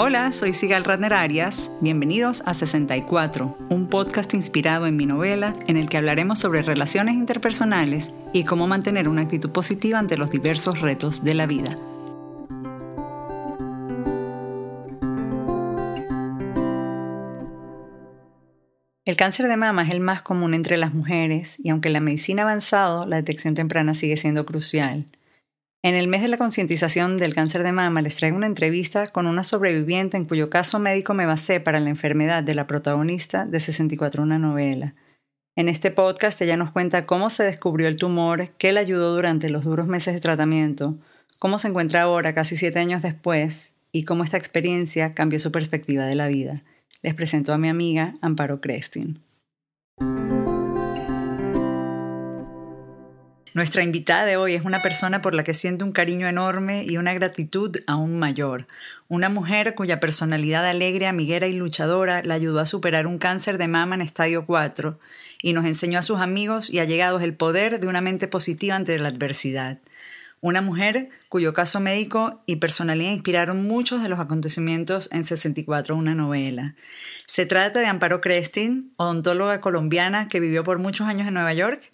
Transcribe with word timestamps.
Hola, 0.00 0.30
soy 0.30 0.52
Sigal 0.52 0.84
Radner 0.84 1.12
Arias. 1.12 1.72
Bienvenidos 1.80 2.44
a 2.46 2.54
64, 2.54 3.58
un 3.68 3.88
podcast 3.88 4.32
inspirado 4.32 4.86
en 4.86 4.96
mi 4.96 5.06
novela 5.06 5.56
en 5.66 5.76
el 5.76 5.88
que 5.88 5.96
hablaremos 5.96 6.38
sobre 6.38 6.62
relaciones 6.62 7.16
interpersonales 7.16 8.12
y 8.32 8.44
cómo 8.44 8.68
mantener 8.68 9.08
una 9.08 9.22
actitud 9.22 9.50
positiva 9.50 9.98
ante 9.98 10.16
los 10.16 10.30
diversos 10.30 10.80
retos 10.80 11.24
de 11.24 11.34
la 11.34 11.46
vida. 11.46 11.76
El 19.04 19.16
cáncer 19.16 19.48
de 19.48 19.56
mama 19.56 19.82
es 19.82 19.90
el 19.90 19.98
más 19.98 20.22
común 20.22 20.54
entre 20.54 20.76
las 20.76 20.94
mujeres 20.94 21.58
y 21.58 21.70
aunque 21.70 21.90
la 21.90 21.98
medicina 21.98 22.42
ha 22.42 22.44
avanzado, 22.44 23.04
la 23.04 23.16
detección 23.16 23.54
temprana 23.54 23.94
sigue 23.94 24.16
siendo 24.16 24.46
crucial. 24.46 25.06
En 25.88 25.94
el 25.94 26.06
mes 26.06 26.20
de 26.20 26.28
la 26.28 26.36
concientización 26.36 27.16
del 27.16 27.34
cáncer 27.34 27.62
de 27.62 27.72
mama 27.72 28.02
les 28.02 28.14
traigo 28.14 28.36
una 28.36 28.46
entrevista 28.46 29.06
con 29.06 29.26
una 29.26 29.42
sobreviviente 29.42 30.18
en 30.18 30.26
cuyo 30.26 30.50
caso 30.50 30.78
médico 30.78 31.14
me 31.14 31.24
basé 31.24 31.60
para 31.60 31.80
la 31.80 31.88
enfermedad 31.88 32.42
de 32.42 32.54
la 32.54 32.66
protagonista 32.66 33.46
de 33.46 33.58
64 33.58 34.22
una 34.22 34.38
novela. 34.38 34.94
En 35.56 35.66
este 35.66 35.90
podcast 35.90 36.42
ella 36.42 36.58
nos 36.58 36.72
cuenta 36.72 37.06
cómo 37.06 37.30
se 37.30 37.44
descubrió 37.44 37.88
el 37.88 37.96
tumor, 37.96 38.50
qué 38.58 38.70
le 38.72 38.80
ayudó 38.80 39.14
durante 39.14 39.48
los 39.48 39.64
duros 39.64 39.86
meses 39.86 40.12
de 40.12 40.20
tratamiento, 40.20 40.98
cómo 41.38 41.58
se 41.58 41.68
encuentra 41.68 42.02
ahora, 42.02 42.34
casi 42.34 42.54
siete 42.54 42.80
años 42.80 43.00
después, 43.00 43.72
y 43.90 44.04
cómo 44.04 44.24
esta 44.24 44.36
experiencia 44.36 45.12
cambió 45.12 45.38
su 45.38 45.50
perspectiva 45.52 46.04
de 46.04 46.16
la 46.16 46.28
vida. 46.28 46.64
Les 47.00 47.14
presento 47.14 47.54
a 47.54 47.58
mi 47.58 47.70
amiga 47.70 48.14
Amparo 48.20 48.60
Crestin. 48.60 49.22
Nuestra 53.58 53.82
invitada 53.82 54.24
de 54.24 54.36
hoy 54.36 54.54
es 54.54 54.64
una 54.64 54.82
persona 54.82 55.20
por 55.20 55.34
la 55.34 55.42
que 55.42 55.52
siento 55.52 55.84
un 55.84 55.90
cariño 55.90 56.28
enorme 56.28 56.84
y 56.84 56.96
una 56.96 57.12
gratitud 57.12 57.76
aún 57.88 58.16
mayor. 58.16 58.68
Una 59.08 59.28
mujer 59.30 59.74
cuya 59.74 59.98
personalidad 59.98 60.64
alegre, 60.64 61.08
amiguera 61.08 61.48
y 61.48 61.54
luchadora 61.54 62.22
la 62.22 62.34
ayudó 62.34 62.60
a 62.60 62.66
superar 62.66 63.08
un 63.08 63.18
cáncer 63.18 63.58
de 63.58 63.66
mama 63.66 63.96
en 63.96 64.02
estadio 64.02 64.46
4 64.46 65.00
y 65.42 65.54
nos 65.54 65.64
enseñó 65.64 65.98
a 65.98 66.02
sus 66.02 66.20
amigos 66.20 66.70
y 66.70 66.78
allegados 66.78 67.20
el 67.24 67.34
poder 67.34 67.80
de 67.80 67.88
una 67.88 68.00
mente 68.00 68.28
positiva 68.28 68.76
ante 68.76 68.96
la 68.96 69.08
adversidad. 69.08 69.78
Una 70.40 70.62
mujer 70.62 71.08
cuyo 71.28 71.52
caso 71.52 71.80
médico 71.80 72.40
y 72.46 72.56
personalidad 72.56 73.10
inspiraron 73.10 73.66
muchos 73.66 74.04
de 74.04 74.08
los 74.08 74.20
acontecimientos 74.20 75.08
en 75.10 75.24
64, 75.24 75.96
una 75.96 76.14
novela. 76.14 76.76
Se 77.26 77.44
trata 77.44 77.80
de 77.80 77.86
Amparo 77.86 78.20
Crestin, 78.20 78.92
odontóloga 78.98 79.60
colombiana 79.60 80.28
que 80.28 80.38
vivió 80.38 80.62
por 80.62 80.78
muchos 80.78 81.08
años 81.08 81.26
en 81.26 81.34
Nueva 81.34 81.54
York 81.54 81.90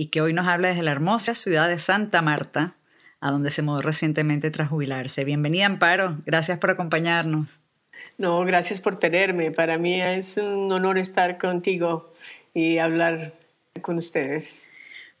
y 0.00 0.06
que 0.06 0.20
hoy 0.20 0.32
nos 0.32 0.46
habla 0.46 0.68
desde 0.68 0.84
la 0.84 0.92
hermosa 0.92 1.34
ciudad 1.34 1.68
de 1.68 1.76
Santa 1.76 2.22
Marta, 2.22 2.76
a 3.20 3.32
donde 3.32 3.50
se 3.50 3.62
mudó 3.62 3.82
recientemente 3.82 4.52
tras 4.52 4.68
jubilarse. 4.68 5.24
Bienvenida, 5.24 5.66
Amparo. 5.66 6.18
Gracias 6.24 6.56
por 6.60 6.70
acompañarnos. 6.70 7.62
No, 8.16 8.44
gracias 8.44 8.80
por 8.80 8.96
tenerme. 8.96 9.50
Para 9.50 9.76
mí 9.76 10.00
es 10.00 10.36
un 10.36 10.70
honor 10.70 10.98
estar 10.98 11.36
contigo 11.36 12.14
y 12.54 12.78
hablar 12.78 13.34
con 13.82 13.98
ustedes. 13.98 14.70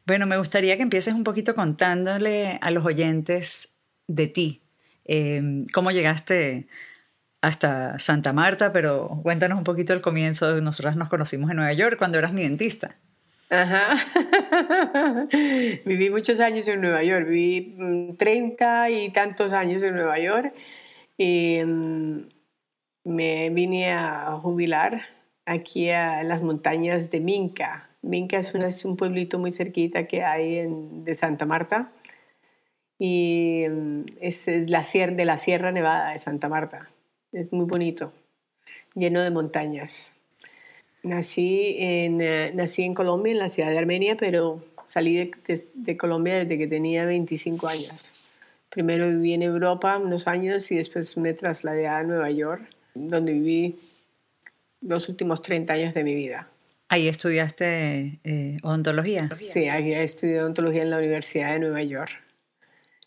Bueno, 0.06 0.26
me 0.26 0.38
gustaría 0.38 0.76
que 0.76 0.84
empieces 0.84 1.12
un 1.12 1.24
poquito 1.24 1.56
contándole 1.56 2.60
a 2.60 2.70
los 2.70 2.86
oyentes 2.86 3.80
de 4.06 4.28
ti. 4.28 4.62
Eh, 5.06 5.64
¿Cómo 5.74 5.90
llegaste 5.90 6.68
hasta 7.40 7.98
Santa 7.98 8.32
Marta? 8.32 8.72
Pero 8.72 9.18
cuéntanos 9.24 9.58
un 9.58 9.64
poquito 9.64 9.92
el 9.92 10.02
comienzo. 10.02 10.60
Nosotras 10.60 10.94
nos 10.94 11.08
conocimos 11.08 11.50
en 11.50 11.56
Nueva 11.56 11.72
York 11.72 11.98
cuando 11.98 12.16
eras 12.16 12.32
mi 12.32 12.42
dentista. 12.42 12.94
Ajá. 13.50 13.96
viví 15.86 16.10
muchos 16.10 16.40
años 16.40 16.68
en 16.68 16.82
Nueva 16.82 17.02
York, 17.02 17.26
viví 17.26 17.74
mm, 17.76 18.16
treinta 18.16 18.90
y 18.90 19.10
tantos 19.10 19.52
años 19.52 19.82
en 19.82 19.94
Nueva 19.94 20.18
York 20.18 20.54
y 21.16 21.60
mm, 21.64 22.28
me 23.04 23.50
vine 23.50 23.92
a 23.92 24.38
jubilar 24.42 25.00
aquí 25.46 25.90
a 25.90 26.22
las 26.24 26.42
montañas 26.42 27.10
de 27.10 27.20
Minca. 27.20 27.88
Minca 28.02 28.38
es, 28.38 28.54
es 28.54 28.84
un 28.84 28.96
pueblito 28.96 29.38
muy 29.38 29.52
cerquita 29.52 30.06
que 30.06 30.22
hay 30.22 30.58
en, 30.58 31.04
de 31.04 31.14
Santa 31.14 31.46
Marta 31.46 31.90
y 32.98 33.64
mm, 33.68 34.04
es 34.20 34.46
la 34.68 34.82
de 34.82 35.24
la 35.24 35.38
Sierra 35.38 35.72
Nevada 35.72 36.12
de 36.12 36.18
Santa 36.18 36.48
Marta. 36.48 36.90
Es 37.32 37.50
muy 37.52 37.64
bonito, 37.64 38.12
lleno 38.94 39.22
de 39.22 39.30
montañas. 39.30 40.17
Nací 41.08 41.76
en, 41.78 42.20
eh, 42.20 42.50
nací 42.54 42.82
en 42.82 42.94
Colombia, 42.94 43.32
en 43.32 43.38
la 43.38 43.48
ciudad 43.48 43.70
de 43.70 43.78
Armenia, 43.78 44.16
pero 44.16 44.62
salí 44.88 45.16
de, 45.16 45.66
de, 45.74 45.96
Colombia 45.96 46.36
desde 46.36 46.58
que 46.58 46.66
tenía 46.66 47.06
25 47.06 47.66
años. 47.66 48.12
Primero 48.68 49.08
viví 49.08 49.32
en 49.32 49.42
Europa 49.42 49.96
unos 49.96 50.26
años 50.26 50.70
y 50.70 50.76
después 50.76 51.16
me 51.16 51.32
trasladé 51.32 51.86
a 51.86 52.02
Nueva 52.02 52.30
York, 52.30 52.68
donde 52.94 53.32
viví 53.32 53.76
los 54.82 55.08
últimos 55.08 55.40
30 55.40 55.72
años 55.72 55.94
de 55.94 56.04
mi 56.04 56.14
vida. 56.14 56.48
¿Ahí 56.90 57.08
estudiaste 57.08 58.20
eh, 58.24 58.56
odontología? 58.62 59.28
Sí, 59.34 59.68
ahí 59.68 59.92
estudié 59.92 60.40
odontología 60.40 60.82
en 60.82 60.90
la 60.90 60.98
Universidad 60.98 61.54
de 61.54 61.60
Nueva 61.60 61.82
York. 61.82 62.12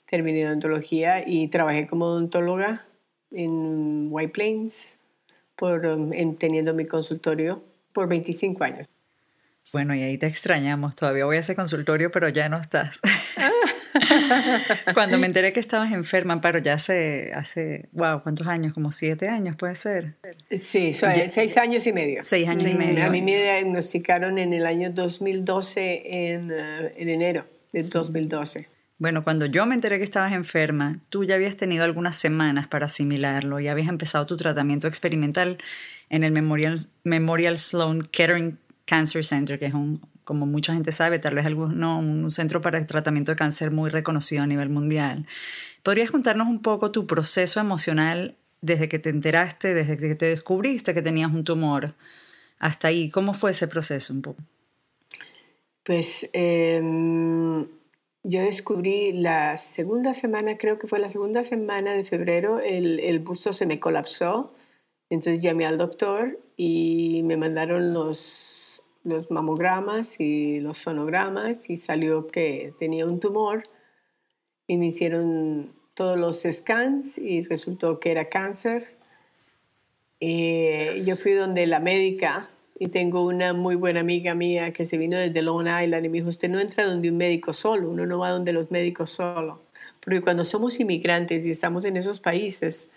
Terminé 0.09 0.47
odontología 0.47 1.23
y 1.25 1.47
trabajé 1.47 1.87
como 1.87 2.05
odontóloga 2.05 2.85
en 3.31 4.07
White 4.09 4.33
Plains, 4.33 4.97
por, 5.55 5.85
en, 5.85 6.35
teniendo 6.37 6.73
mi 6.73 6.85
consultorio 6.85 7.63
por 7.93 8.07
25 8.07 8.63
años. 8.63 8.87
Bueno, 9.73 9.95
y 9.95 10.03
ahí 10.03 10.17
te 10.17 10.27
extrañamos. 10.27 10.95
Todavía 10.95 11.25
voy 11.25 11.37
a 11.37 11.39
ese 11.39 11.55
consultorio, 11.55 12.11
pero 12.11 12.27
ya 12.29 12.49
no 12.49 12.59
estás. 12.59 12.99
Cuando 14.93 15.17
me 15.17 15.27
enteré 15.27 15.53
que 15.53 15.59
estabas 15.59 15.91
enferma, 15.91 16.41
pero 16.41 16.59
ya 16.59 16.73
hace, 16.73 17.31
hace, 17.33 17.87
wow, 17.91 18.21
¿cuántos 18.21 18.47
años? 18.47 18.73
Como 18.73 18.91
siete 18.91 19.29
años, 19.29 19.55
puede 19.55 19.75
ser. 19.75 20.15
Sí, 20.49 20.93
seis 20.93 21.57
años 21.57 21.87
y 21.87 21.93
medio. 21.93 22.23
Seis 22.23 22.49
años 22.49 22.69
y 22.69 22.73
medio. 22.73 23.05
A 23.05 23.09
mí 23.09 23.21
me 23.21 23.37
diagnosticaron 23.37 24.37
en 24.37 24.53
el 24.53 24.65
año 24.65 24.91
2012, 24.91 26.31
en, 26.33 26.51
eh, 26.51 26.91
en 26.95 27.09
enero 27.09 27.45
del 27.71 27.89
2012. 27.89 28.67
Bueno, 29.01 29.23
cuando 29.23 29.47
yo 29.47 29.65
me 29.65 29.73
enteré 29.73 29.97
que 29.97 30.03
estabas 30.03 30.31
enferma, 30.31 30.91
tú 31.09 31.23
ya 31.23 31.33
habías 31.33 31.57
tenido 31.57 31.83
algunas 31.83 32.15
semanas 32.15 32.67
para 32.67 32.85
asimilarlo 32.85 33.59
y 33.59 33.67
habías 33.67 33.87
empezado 33.87 34.27
tu 34.27 34.37
tratamiento 34.37 34.87
experimental 34.87 35.57
en 36.11 36.23
el 36.23 36.31
Memorial, 36.31 37.57
Sloan 37.57 38.03
Kettering 38.03 38.59
Cancer 38.85 39.25
Center, 39.25 39.57
que 39.57 39.65
es 39.65 39.73
un, 39.73 40.01
como 40.23 40.45
mucha 40.45 40.75
gente 40.75 40.91
sabe, 40.91 41.17
tal 41.17 41.33
vez 41.33 41.47
alguno, 41.47 41.97
un 41.97 42.29
centro 42.29 42.61
para 42.61 42.77
el 42.77 42.85
tratamiento 42.85 43.31
de 43.31 43.37
cáncer 43.37 43.71
muy 43.71 43.89
reconocido 43.89 44.43
a 44.43 44.45
nivel 44.45 44.69
mundial. 44.69 45.25
¿Podrías 45.81 46.11
contarnos 46.11 46.47
un 46.47 46.61
poco 46.61 46.91
tu 46.91 47.07
proceso 47.07 47.59
emocional 47.59 48.35
desde 48.61 48.87
que 48.87 48.99
te 48.99 49.09
enteraste, 49.09 49.73
desde 49.73 49.97
que 49.97 50.13
te 50.13 50.27
descubriste 50.27 50.93
que 50.93 51.01
tenías 51.01 51.33
un 51.33 51.43
tumor 51.43 51.95
hasta 52.59 52.89
ahí? 52.89 53.09
¿Cómo 53.09 53.33
fue 53.33 53.49
ese 53.49 53.67
proceso 53.67 54.13
un 54.13 54.21
poco? 54.21 54.43
Pues 55.83 56.29
em, 56.33 57.65
yo 58.23 58.41
descubrí 58.41 59.13
la 59.13 59.57
segunda 59.57 60.13
semana, 60.13 60.57
creo 60.57 60.77
que 60.77 60.87
fue 60.87 60.99
la 60.99 61.11
segunda 61.11 61.43
semana 61.43 61.93
de 61.93 62.03
febrero, 62.03 62.59
el, 62.59 62.99
el 62.99 63.19
busto 63.19 63.53
se 63.53 63.65
me 63.65 63.79
colapsó 63.79 64.53
entonces 65.11 65.43
llamé 65.43 65.65
al 65.65 65.77
doctor 65.77 66.39
y 66.55 67.21
me 67.25 67.35
mandaron 67.35 67.93
los, 67.93 68.81
los 69.03 69.29
mamogramas 69.29 70.21
y 70.21 70.61
los 70.61 70.77
sonogramas 70.77 71.69
y 71.69 71.75
salió 71.75 72.27
que 72.27 72.73
tenía 72.79 73.05
un 73.05 73.19
tumor 73.19 73.63
y 74.67 74.77
me 74.77 74.87
hicieron 74.87 75.73
todos 75.95 76.17
los 76.17 76.47
scans 76.49 77.17
y 77.17 77.41
resultó 77.43 77.99
que 77.99 78.11
era 78.11 78.29
cáncer. 78.29 78.95
Eh, 80.21 81.03
yo 81.05 81.17
fui 81.17 81.33
donde 81.33 81.67
la 81.67 81.81
médica 81.81 82.49
y 82.81 82.87
tengo 82.87 83.23
una 83.23 83.53
muy 83.53 83.75
buena 83.75 83.99
amiga 83.99 84.33
mía 84.33 84.73
que 84.73 84.85
se 84.85 84.97
vino 84.97 85.15
desde 85.15 85.43
Long 85.43 85.67
Island 85.67 86.03
y 86.03 86.09
me 86.09 86.17
dijo, 86.17 86.29
usted 86.29 86.49
no 86.49 86.59
entra 86.59 86.83
donde 86.83 87.11
un 87.11 87.17
médico 87.17 87.53
solo, 87.53 87.87
uno 87.87 88.07
no 88.07 88.17
va 88.17 88.31
donde 88.31 88.53
los 88.53 88.71
médicos 88.71 89.11
solo. 89.11 89.61
Porque 90.03 90.19
cuando 90.21 90.43
somos 90.45 90.79
inmigrantes 90.79 91.45
y 91.45 91.51
estamos 91.51 91.85
en 91.85 91.95
esos 91.95 92.19
países, 92.19 92.89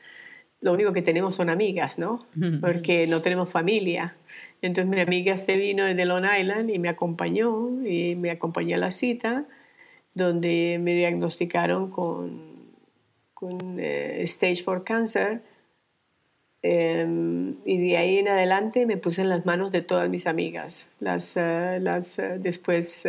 lo 0.62 0.72
único 0.72 0.94
que 0.94 1.02
tenemos 1.02 1.34
son 1.34 1.50
amigas, 1.50 1.98
¿no? 1.98 2.24
Porque 2.62 3.06
no 3.06 3.20
tenemos 3.20 3.50
familia. 3.50 4.16
Entonces 4.62 4.90
mi 4.90 5.02
amiga 5.02 5.36
se 5.36 5.54
vino 5.58 5.84
desde 5.84 6.06
Long 6.06 6.24
Island 6.24 6.70
y 6.70 6.78
me 6.78 6.88
acompañó 6.88 7.68
y 7.84 8.14
me 8.14 8.30
acompañó 8.30 8.76
a 8.76 8.78
la 8.78 8.90
cita 8.90 9.44
donde 10.14 10.78
me 10.80 10.94
diagnosticaron 10.94 11.90
con, 11.90 12.40
con 13.34 13.76
eh, 13.78 14.22
stage 14.22 14.64
4 14.64 14.82
cancer. 14.82 15.42
Em, 16.66 17.56
y 17.66 17.76
de 17.76 17.98
ahí 17.98 18.16
en 18.16 18.28
adelante 18.28 18.86
me 18.86 18.96
puse 18.96 19.20
en 19.20 19.28
las 19.28 19.44
manos 19.44 19.70
de 19.70 19.82
todas 19.82 20.08
mis 20.08 20.26
amigas. 20.26 20.88
Las, 20.98 21.36
eh, 21.36 21.78
las, 21.78 22.18
eh, 22.18 22.38
después 22.38 23.06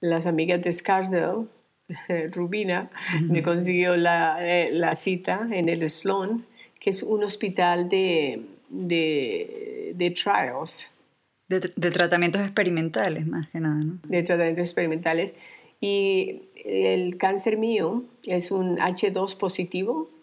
las 0.00 0.24
amigas 0.24 0.62
de 0.62 0.72
Scarsdale 0.72 1.44
Rubina, 2.32 2.90
me 3.20 3.42
consiguió 3.42 3.94
eh, 3.96 4.70
la, 4.72 4.94
cita 4.94 5.46
en 5.52 5.68
el 5.68 5.88
Sloan, 5.90 6.46
que 6.80 6.88
es 6.88 7.02
un 7.02 7.22
hospital 7.22 7.90
de, 7.90 8.46
de, 8.70 10.14
trials. 10.16 10.94
De, 11.48 11.60
tratamientos 11.90 12.40
experimentales, 12.40 13.26
más 13.26 13.46
que 13.48 13.60
nada, 13.60 13.84
¿no? 13.84 13.98
De 14.04 14.22
tratamientos 14.22 14.66
experimentales. 14.66 15.34
Y 15.82 16.44
el 16.64 17.18
cáncer 17.18 17.58
mío 17.58 18.04
es 18.26 18.50
un 18.50 18.78
H2 18.78 19.36
positivo 19.36 20.15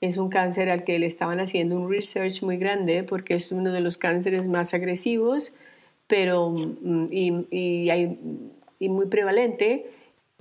Es 0.00 0.16
un 0.16 0.30
cáncer 0.30 0.70
al 0.70 0.84
que 0.84 0.98
le 0.98 1.06
estaban 1.06 1.40
haciendo 1.40 1.76
un 1.76 1.90
research 1.90 2.42
muy 2.42 2.56
grande 2.56 3.02
porque 3.02 3.34
es 3.34 3.52
uno 3.52 3.72
de 3.72 3.80
los 3.80 3.98
cánceres 3.98 4.48
más 4.48 4.72
agresivos 4.74 5.52
pero, 6.10 6.50
mm, 6.50 7.06
y, 7.10 7.88
y 8.80 8.88
muy 8.88 9.06
prevalente. 9.06 9.88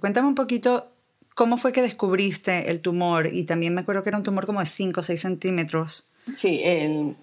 Cuéntame 0.01 0.27
un 0.27 0.35
poquito 0.35 0.87
cómo 1.35 1.57
fue 1.57 1.71
que 1.71 1.83
descubriste 1.83 2.71
el 2.71 2.81
tumor 2.81 3.27
y 3.31 3.43
también 3.43 3.75
me 3.75 3.81
acuerdo 3.81 4.01
que 4.01 4.09
era 4.09 4.17
un 4.17 4.23
tumor 4.23 4.47
como 4.47 4.61
de 4.61 4.65
5 4.65 4.99
o 4.99 5.03
6 5.03 5.21
centímetros. 5.21 6.09
Sí, 6.35 6.61
el, 6.63 7.15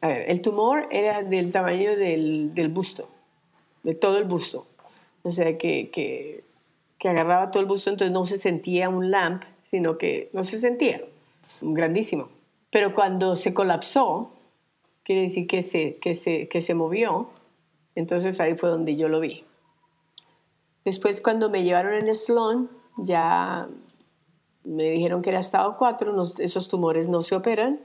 a 0.00 0.08
ver, 0.08 0.30
el 0.30 0.40
tumor 0.40 0.86
era 0.92 1.24
del 1.24 1.50
tamaño 1.50 1.96
del, 1.96 2.54
del 2.54 2.68
busto, 2.68 3.10
de 3.82 3.94
todo 3.94 4.18
el 4.18 4.24
busto. 4.24 4.68
O 5.24 5.32
sea, 5.32 5.58
que, 5.58 5.90
que, 5.90 6.44
que 6.98 7.08
agarraba 7.08 7.50
todo 7.50 7.62
el 7.62 7.68
busto, 7.68 7.90
entonces 7.90 8.12
no 8.12 8.24
se 8.26 8.36
sentía 8.36 8.88
un 8.88 9.10
lamp, 9.10 9.42
sino 9.70 9.98
que 9.98 10.30
no 10.32 10.44
se 10.44 10.56
sentía, 10.56 11.02
grandísimo. 11.60 12.28
Pero 12.70 12.92
cuando 12.92 13.36
se 13.36 13.54
colapsó, 13.54 14.30
quiere 15.02 15.22
decir 15.22 15.46
que 15.46 15.62
se, 15.62 15.96
que 15.96 16.14
se, 16.14 16.48
que 16.48 16.60
se 16.60 16.74
movió, 16.74 17.30
entonces 17.94 18.40
ahí 18.40 18.54
fue 18.54 18.68
donde 18.68 18.96
yo 18.96 19.08
lo 19.08 19.20
vi. 19.20 19.44
Después 20.84 21.20
cuando 21.20 21.50
me 21.50 21.64
llevaron 21.64 21.94
en 21.94 22.08
el 22.08 22.16
Sloan, 22.16 22.70
ya 22.96 23.68
me 24.64 24.90
dijeron 24.90 25.22
que 25.22 25.30
era 25.30 25.40
estado 25.40 25.76
4, 25.76 26.24
esos 26.38 26.68
tumores 26.68 27.08
no 27.08 27.22
se 27.22 27.36
operan, 27.36 27.80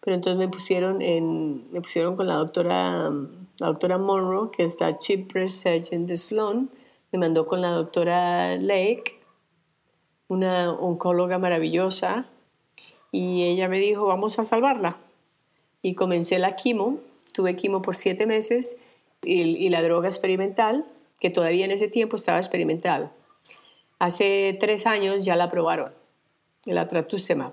pero 0.00 0.16
entonces 0.16 0.38
me 0.38 0.48
pusieron, 0.48 1.02
en, 1.02 1.70
me 1.72 1.80
pusieron 1.80 2.16
con 2.16 2.26
la 2.26 2.34
doctora, 2.34 3.10
la 3.58 3.66
doctora 3.66 3.98
Monroe, 3.98 4.50
que 4.50 4.64
es 4.64 4.80
la 4.80 4.96
Chief 4.98 5.30
Breast 5.30 5.62
Surgeon 5.62 6.06
de 6.06 6.16
Sloan, 6.16 6.70
me 7.12 7.18
mandó 7.18 7.46
con 7.46 7.60
la 7.60 7.70
doctora 7.70 8.56
Lake, 8.56 9.20
una 10.28 10.72
oncóloga 10.72 11.38
maravillosa, 11.38 12.26
y 13.12 13.44
ella 13.44 13.68
me 13.68 13.78
dijo, 13.78 14.06
vamos 14.06 14.38
a 14.38 14.44
salvarla. 14.44 14.98
Y 15.82 15.94
comencé 15.94 16.38
la 16.38 16.56
quimo, 16.56 17.00
tuve 17.32 17.56
quimo 17.56 17.82
por 17.82 17.96
siete 17.96 18.26
meses 18.26 18.78
y, 19.22 19.68
la 19.68 19.82
droga 19.82 20.08
experimental, 20.08 20.84
que 21.20 21.30
todavía 21.30 21.64
en 21.64 21.70
ese 21.70 21.88
tiempo 21.88 22.16
estaba 22.16 22.38
experimental. 22.38 23.10
Hace 23.98 24.56
tres 24.58 24.86
años 24.86 25.24
ya 25.24 25.36
la 25.36 25.44
aprobaron, 25.44 25.92
la 26.64 26.88
trastuzumab 26.88 27.52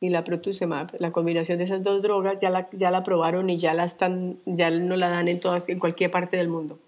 y 0.00 0.10
la 0.10 0.24
protuzumab, 0.24 0.90
la 0.98 1.12
combinación 1.12 1.58
de 1.58 1.64
esas 1.64 1.82
dos 1.82 2.02
drogas 2.02 2.38
ya 2.40 2.50
la, 2.50 2.68
ya 2.72 2.90
la 2.90 2.98
aprobaron 2.98 3.48
y 3.48 3.56
ya 3.56 3.74
la 3.74 3.84
están, 3.84 4.38
ya 4.44 4.70
no 4.70 4.96
la 4.96 5.08
dan 5.08 5.28
en 5.28 5.40
todas, 5.40 5.68
en 5.68 5.78
cualquier 5.78 6.10
parte 6.10 6.36
del 6.36 6.48
mundo. 6.48 6.78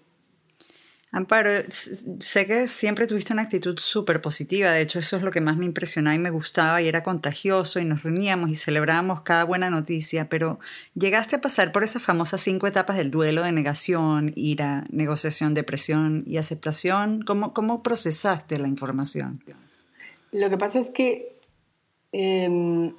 Amparo, 1.17 1.49
sé 1.69 2.45
que 2.45 2.67
siempre 2.67 3.07
tuviste 3.07 3.33
una 3.33 3.41
actitud 3.41 3.79
súper 3.79 4.21
positiva, 4.21 4.71
de 4.71 4.81
hecho 4.81 4.99
eso 4.99 5.17
es 5.17 5.23
lo 5.23 5.31
que 5.31 5.41
más 5.41 5.57
me 5.57 5.65
impresionaba 5.65 6.15
y 6.15 6.19
me 6.19 6.29
gustaba 6.29 6.79
y 6.79 6.87
era 6.87 7.01
contagioso 7.01 7.79
y 7.79 7.85
nos 7.85 8.03
reuníamos 8.03 8.51
y 8.51 8.55
celebrábamos 8.55 9.21
cada 9.21 9.43
buena 9.43 9.71
noticia, 9.71 10.29
pero 10.29 10.59
llegaste 10.93 11.35
a 11.35 11.41
pasar 11.41 11.71
por 11.71 11.83
esas 11.83 12.03
famosas 12.03 12.41
cinco 12.41 12.67
etapas 12.67 12.97
del 12.97 13.09
duelo 13.09 13.41
de 13.41 13.51
negación, 13.51 14.31
ira, 14.35 14.85
negociación, 14.91 15.55
depresión 15.55 16.23
y 16.27 16.37
aceptación. 16.37 17.23
¿Cómo, 17.23 17.51
cómo 17.51 17.81
procesaste 17.81 18.59
la 18.59 18.67
información? 18.67 19.41
Lo 20.31 20.51
que 20.51 20.57
pasa 20.59 20.79
es 20.81 20.91
que 20.91 21.39
em, 22.11 22.93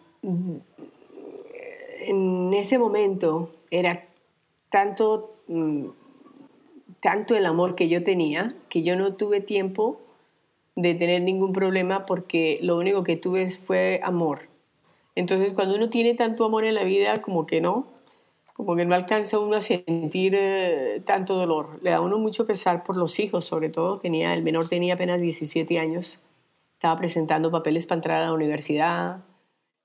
en 2.00 2.52
ese 2.52 2.78
momento 2.78 3.54
era 3.70 4.04
tanto... 4.70 5.36
Mm, 5.46 5.86
tanto 7.00 7.36
el 7.36 7.46
amor 7.46 7.74
que 7.74 7.88
yo 7.88 8.02
tenía 8.02 8.48
que 8.68 8.82
yo 8.82 8.96
no 8.96 9.14
tuve 9.14 9.40
tiempo 9.40 10.00
de 10.74 10.94
tener 10.94 11.22
ningún 11.22 11.52
problema 11.52 12.06
porque 12.06 12.58
lo 12.62 12.76
único 12.76 13.02
que 13.02 13.16
tuve 13.16 13.50
fue 13.50 14.00
amor. 14.02 14.48
Entonces 15.14 15.52
cuando 15.52 15.74
uno 15.74 15.90
tiene 15.90 16.14
tanto 16.14 16.44
amor 16.44 16.64
en 16.64 16.74
la 16.74 16.84
vida, 16.84 17.20
como 17.20 17.46
que 17.46 17.60
no, 17.60 17.86
como 18.54 18.76
que 18.76 18.84
no 18.84 18.94
alcanza 18.94 19.38
uno 19.38 19.56
a 19.56 19.60
sentir 19.60 20.34
eh, 20.36 21.00
tanto 21.04 21.34
dolor. 21.34 21.80
Le 21.82 21.90
da 21.90 22.00
uno 22.00 22.18
mucho 22.18 22.46
pesar 22.46 22.82
por 22.82 22.96
los 22.96 23.18
hijos, 23.18 23.44
sobre 23.44 23.68
todo. 23.68 23.98
Tenía, 23.98 24.34
el 24.34 24.42
menor 24.42 24.68
tenía 24.68 24.94
apenas 24.94 25.20
17 25.20 25.78
años, 25.78 26.22
estaba 26.74 26.96
presentando 26.96 27.50
papeles 27.50 27.86
para 27.86 27.98
entrar 27.98 28.22
a 28.22 28.26
la 28.26 28.32
universidad, 28.32 29.24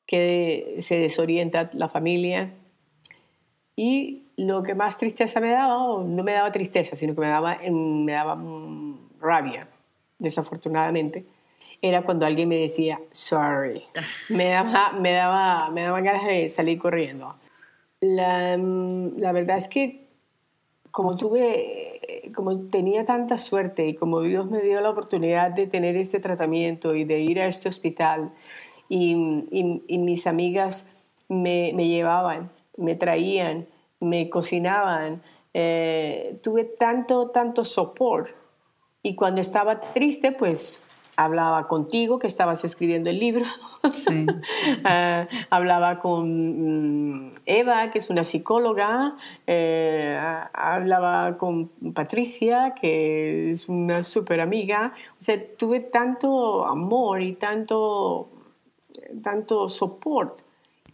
que 0.06 0.76
se 0.80 0.98
desorienta 0.98 1.70
la 1.74 1.88
familia. 1.88 2.54
Y 3.76 4.24
lo 4.38 4.64
que 4.64 4.76
más 4.76 4.98
tristeza 4.98 5.40
me 5.40 5.52
daba, 5.52 6.04
no 6.04 6.24
me 6.24 6.34
daba 6.34 6.52
tristeza, 6.52 6.96
sino 6.96 7.16
que 7.16 7.22
me 7.22 7.28
daba, 7.28 7.58
me 7.70 8.12
daba 8.12 8.36
mm, 8.36 9.20
rabia, 9.20 9.68
desafortunadamente, 10.20 11.26
era 11.82 12.04
cuando 12.04 12.26
alguien 12.26 12.50
me 12.50 12.58
decía 12.58 13.00
sorry. 13.12 13.84
Me 14.30 14.50
daba, 14.50 14.94
me 14.94 15.12
daba, 15.12 15.70
me 15.70 15.82
daba 15.82 16.00
ganas 16.02 16.26
de 16.26 16.48
salir 16.48 16.80
corriendo. 16.80 17.36
La, 18.00 18.58
mm, 18.58 19.18
la 19.18 19.32
verdad 19.32 19.58
es 19.58 19.68
que 19.68 20.04
como 20.92 21.18
tuve, 21.18 22.30
como 22.36 22.68
tenía 22.68 23.04
tanta 23.04 23.40
suerte 23.40 23.88
y 23.88 23.96
como 23.96 24.22
Dios 24.22 24.50
me 24.50 24.62
dio 24.62 24.80
la 24.80 24.92
oportunidad 24.92 25.50
de 25.50 25.66
tener 25.66 25.98
este 25.98 26.20
tratamiento 26.20 26.94
y 26.94 27.04
de 27.04 27.20
ir 27.20 27.42
a 27.42 27.48
este 27.48 27.68
hospital 27.68 28.32
y, 28.90 29.16
y, 29.50 29.82
y 29.88 29.98
mis 29.98 30.28
amigas 30.28 30.96
me, 31.30 31.72
me 31.74 31.88
llevaban, 31.88 32.52
me 32.78 32.96
traían, 32.96 33.68
me 34.00 34.30
cocinaban, 34.30 35.22
eh, 35.54 36.40
tuve 36.44 36.66
tanto, 36.66 37.30
tanto 37.30 37.64
support. 37.64 38.30
Y 39.02 39.16
cuando 39.16 39.42
estaba 39.42 39.80
triste, 39.80 40.32
pues 40.32 40.84
hablaba 41.16 41.68
contigo, 41.68 42.20
que 42.20 42.28
estabas 42.28 42.64
escribiendo 42.64 43.10
el 43.10 43.20
libro. 43.20 43.46
Ah, 44.86 45.28
hablaba 45.50 46.00
con 46.00 47.26
mm, 47.26 47.32
Eva, 47.46 47.92
que 47.92 47.98
es 48.00 48.10
una 48.10 48.24
psicóloga. 48.24 49.18
Eh, 49.46 50.18
hablaba 50.54 51.38
con 51.38 51.68
Patricia, 51.94 52.76
que 52.80 53.52
es 53.52 53.68
una 53.68 54.02
súper 54.02 54.40
amiga. 54.40 54.94
O 55.20 55.22
sea, 55.22 55.38
tuve 55.58 55.82
tanto 55.82 56.66
amor 56.66 57.22
y 57.22 57.34
tanto, 57.34 58.30
tanto 59.22 59.68
support 59.68 60.43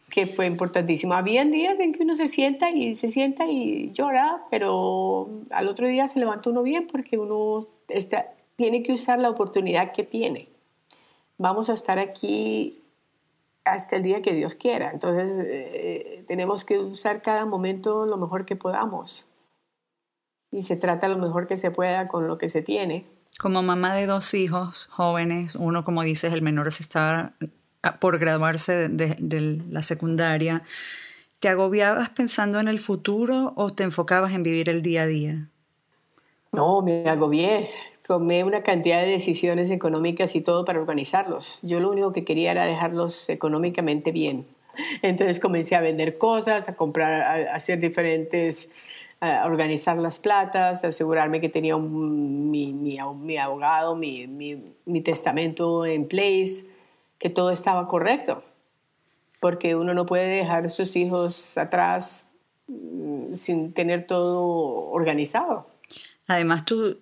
que 0.10 0.28
fue 0.28 0.46
importantísimo. 0.46 1.14
Habían 1.14 1.52
días 1.52 1.80
en 1.80 1.94
que 1.94 2.04
uno 2.04 2.16
se 2.16 2.28
sienta 2.28 2.72
y 2.72 2.96
se 2.96 3.10
sienta 3.10 3.46
y 3.46 3.92
llora, 3.92 4.44
pero 4.50 5.30
al 5.52 5.68
otro 5.68 5.88
día 5.88 6.08
se 6.08 6.20
levanta 6.20 6.50
uno 6.50 6.64
bien 6.64 6.88
porque 6.88 7.18
uno 7.18 7.60
está, 7.88 8.34
tiene 8.56 8.84
que 8.84 8.94
usar 8.94 9.20
la 9.20 9.30
oportunidad 9.30 9.92
que 9.92 10.04
tiene. 10.04 10.50
Vamos 11.38 11.70
a 11.70 11.74
estar 11.74 12.00
aquí 12.00 12.82
hasta 13.64 13.98
el 13.98 14.04
día 14.04 14.22
que 14.22 14.34
Dios 14.34 14.56
quiera. 14.56 14.92
Entonces 14.92 15.32
eh, 15.46 16.24
tenemos 16.28 16.66
que 16.66 16.78
usar 16.78 17.22
cada 17.22 17.46
momento 17.46 18.06
lo 18.06 18.18
mejor 18.18 18.46
que 18.46 18.56
podamos. 18.56 19.26
Y 20.52 20.64
se 20.64 20.76
trata 20.76 21.08
lo 21.08 21.18
mejor 21.18 21.48
que 21.48 21.58
se 21.58 21.72
pueda 21.72 22.08
con 22.08 22.28
lo 22.28 22.38
que 22.38 22.50
se 22.50 22.62
tiene. 22.62 23.06
Como 23.38 23.62
mamá 23.62 23.96
de 23.96 24.08
dos 24.08 24.34
hijos 24.34 24.88
jóvenes, 24.88 25.56
uno, 25.56 25.86
como 25.86 26.02
dices, 26.02 26.34
el 26.34 26.42
menor 26.42 26.72
se 26.72 26.84
está 26.84 27.34
por 28.00 28.20
graduarse 28.20 28.90
de, 28.90 29.62
la 29.70 29.82
secundaria, 29.82 30.64
¿te 31.40 31.50
agobiabas 31.50 32.10
pensando 32.10 32.60
en 32.60 32.68
el 32.68 32.80
futuro 32.80 33.54
o 33.56 33.72
te 33.72 33.84
enfocabas 33.84 34.34
en 34.34 34.44
vivir 34.44 34.70
el 34.70 34.82
día 34.82 35.04
a 35.04 35.08
día? 35.08 35.48
No, 36.52 36.82
me 36.82 37.08
agobié. 37.10 37.70
Tomé 38.06 38.44
una 38.44 38.64
cantidad 38.64 39.02
de 39.02 39.12
decisiones 39.12 39.70
económicas 39.70 40.36
y 40.36 40.42
todo 40.42 40.66
para 40.66 40.80
organizarlos. 40.80 41.60
Yo 41.62 41.80
lo 41.80 41.92
único 41.92 42.12
que 42.12 42.26
quería 42.26 42.52
era 42.52 42.66
dejarlos 42.66 43.30
económicamente 43.30 44.12
bien. 44.12 44.48
Entonces 45.02 45.40
comencé 45.40 45.76
a 45.76 45.82
vender 45.82 46.18
cosas, 46.18 46.68
a 46.68 46.76
comprar, 46.76 47.22
a 47.22 47.56
hacer 47.56 47.80
diferentes, 47.80 48.72
a 49.22 49.46
organizar 49.46 49.98
las 49.98 50.20
platas, 50.20 50.84
a 50.84 50.88
asegurarme 50.88 51.40
que 51.40 51.50
tenía 51.50 51.78
mi, 51.78 52.74
mi, 52.74 52.98
mi, 53.16 53.38
abogado, 53.38 53.96
mi, 53.96 54.28
mi 54.28 55.02
testamento 55.02 55.86
en 55.86 56.08
place 56.08 56.79
que 57.20 57.30
todo 57.30 57.52
estaba 57.52 57.88
correcto, 57.88 58.44
porque 59.40 59.76
uno 59.76 59.94
no 59.94 60.06
puede 60.06 60.28
dejar 60.28 60.66
a 60.66 60.70
sus 60.70 60.96
hijos 60.96 61.58
atrás 61.58 62.28
mm, 62.68 63.36
sin 63.36 63.74
tener 63.74 64.08
todo 64.08 64.42
organizado. 64.92 65.68
Además, 66.28 66.66
tú, 66.66 66.98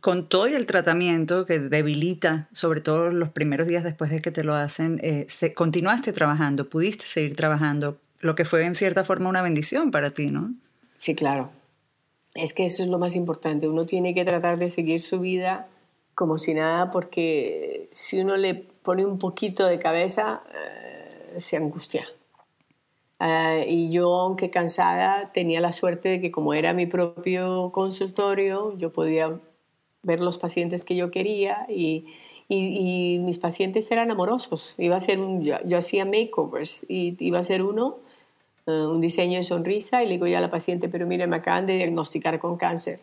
con 0.00 0.28
todo 0.28 0.48
y 0.48 0.54
el 0.54 0.66
tratamiento 0.66 1.44
que 1.44 1.58
debilita, 1.58 2.48
sobre 2.52 2.80
todo 2.80 3.10
los 3.10 3.28
primeros 3.28 3.68
días 3.68 3.84
después 3.84 4.10
de 4.10 4.22
que 4.22 4.30
te 4.30 4.44
lo 4.44 4.54
hacen, 4.54 4.98
eh, 5.02 5.26
continuaste 5.54 6.12
trabajando, 6.12 6.68
pudiste 6.68 7.04
seguir 7.04 7.36
trabajando, 7.36 7.98
lo 8.20 8.34
que 8.34 8.44
fue 8.44 8.64
en 8.64 8.74
cierta 8.74 9.04
forma 9.04 9.28
una 9.28 9.42
bendición 9.42 9.90
para 9.90 10.10
ti, 10.10 10.26
¿no? 10.26 10.52
Sí, 10.96 11.14
claro. 11.14 11.50
Es 12.34 12.52
que 12.52 12.64
eso 12.64 12.82
es 12.82 12.88
lo 12.88 12.98
más 12.98 13.16
importante. 13.16 13.68
Uno 13.68 13.86
tiene 13.86 14.14
que 14.14 14.24
tratar 14.24 14.58
de 14.58 14.70
seguir 14.70 15.00
su 15.02 15.20
vida 15.20 15.66
como 16.20 16.36
si 16.36 16.52
nada, 16.52 16.90
porque 16.90 17.88
si 17.92 18.20
uno 18.20 18.36
le 18.36 18.54
pone 18.54 19.06
un 19.06 19.18
poquito 19.18 19.66
de 19.66 19.78
cabeza, 19.78 20.42
eh, 20.54 21.40
se 21.40 21.56
angustia. 21.56 22.06
Eh, 23.20 23.64
y 23.66 23.90
yo, 23.90 24.20
aunque 24.20 24.50
cansada, 24.50 25.32
tenía 25.32 25.62
la 25.62 25.72
suerte 25.72 26.10
de 26.10 26.20
que 26.20 26.30
como 26.30 26.52
era 26.52 26.74
mi 26.74 26.84
propio 26.84 27.72
consultorio, 27.72 28.76
yo 28.76 28.92
podía 28.92 29.40
ver 30.02 30.20
los 30.20 30.36
pacientes 30.36 30.84
que 30.84 30.94
yo 30.94 31.10
quería 31.10 31.64
y, 31.70 32.04
y, 32.50 33.18
mis 33.20 33.38
pacientes 33.38 33.90
eran 33.90 34.10
amorosos. 34.10 34.74
Iba 34.76 34.96
a 34.96 35.00
ser 35.00 35.20
un, 35.20 35.42
yo, 35.42 35.78
hacía 35.78 36.04
makeovers 36.04 36.84
y 36.90 37.16
iba 37.18 37.38
a 37.38 37.44
ser 37.44 37.62
uno, 37.62 37.96
eh, 38.66 38.72
un 38.72 39.00
diseño 39.00 39.38
de 39.38 39.42
sonrisa 39.44 40.02
y 40.02 40.06
le 40.06 40.12
digo 40.12 40.26
yo 40.26 40.36
a 40.36 40.42
la 40.42 40.50
paciente, 40.50 40.90
pero 40.90 41.06
mire, 41.06 41.26
me 41.26 41.36
acaban 41.36 41.64
de 41.64 41.76
diagnosticar 41.76 42.38
con 42.40 42.58
cáncer. 42.58 43.00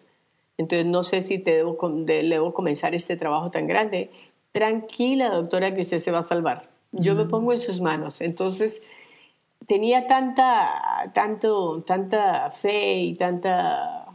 Entonces 0.58 0.86
no 0.86 1.04
sé 1.04 1.22
si 1.22 1.40
te 1.40 1.52
debo, 1.52 1.78
debo 2.06 2.54
comenzar 2.54 2.96
este 2.96 3.16
trabajo 3.16 3.52
tan 3.52 3.68
grande. 3.68 4.10
Tranquila, 4.52 5.30
doctora, 5.30 5.74
que 5.74 5.82
usted 5.82 6.00
se 6.00 6.12
va 6.12 6.20
a 6.20 6.24
salvar. 6.24 6.68
Yo 6.92 7.16
me 7.16 7.26
pongo 7.26 7.52
en 7.52 7.60
sus 7.60 7.80
manos. 7.80 8.22
Entonces 8.22 8.84
tenía 9.68 10.08
tanta, 10.08 11.12
tanto, 11.14 11.84
tanta 11.86 12.50
fe 12.52 12.96
y 13.02 13.16
tanta 13.16 14.08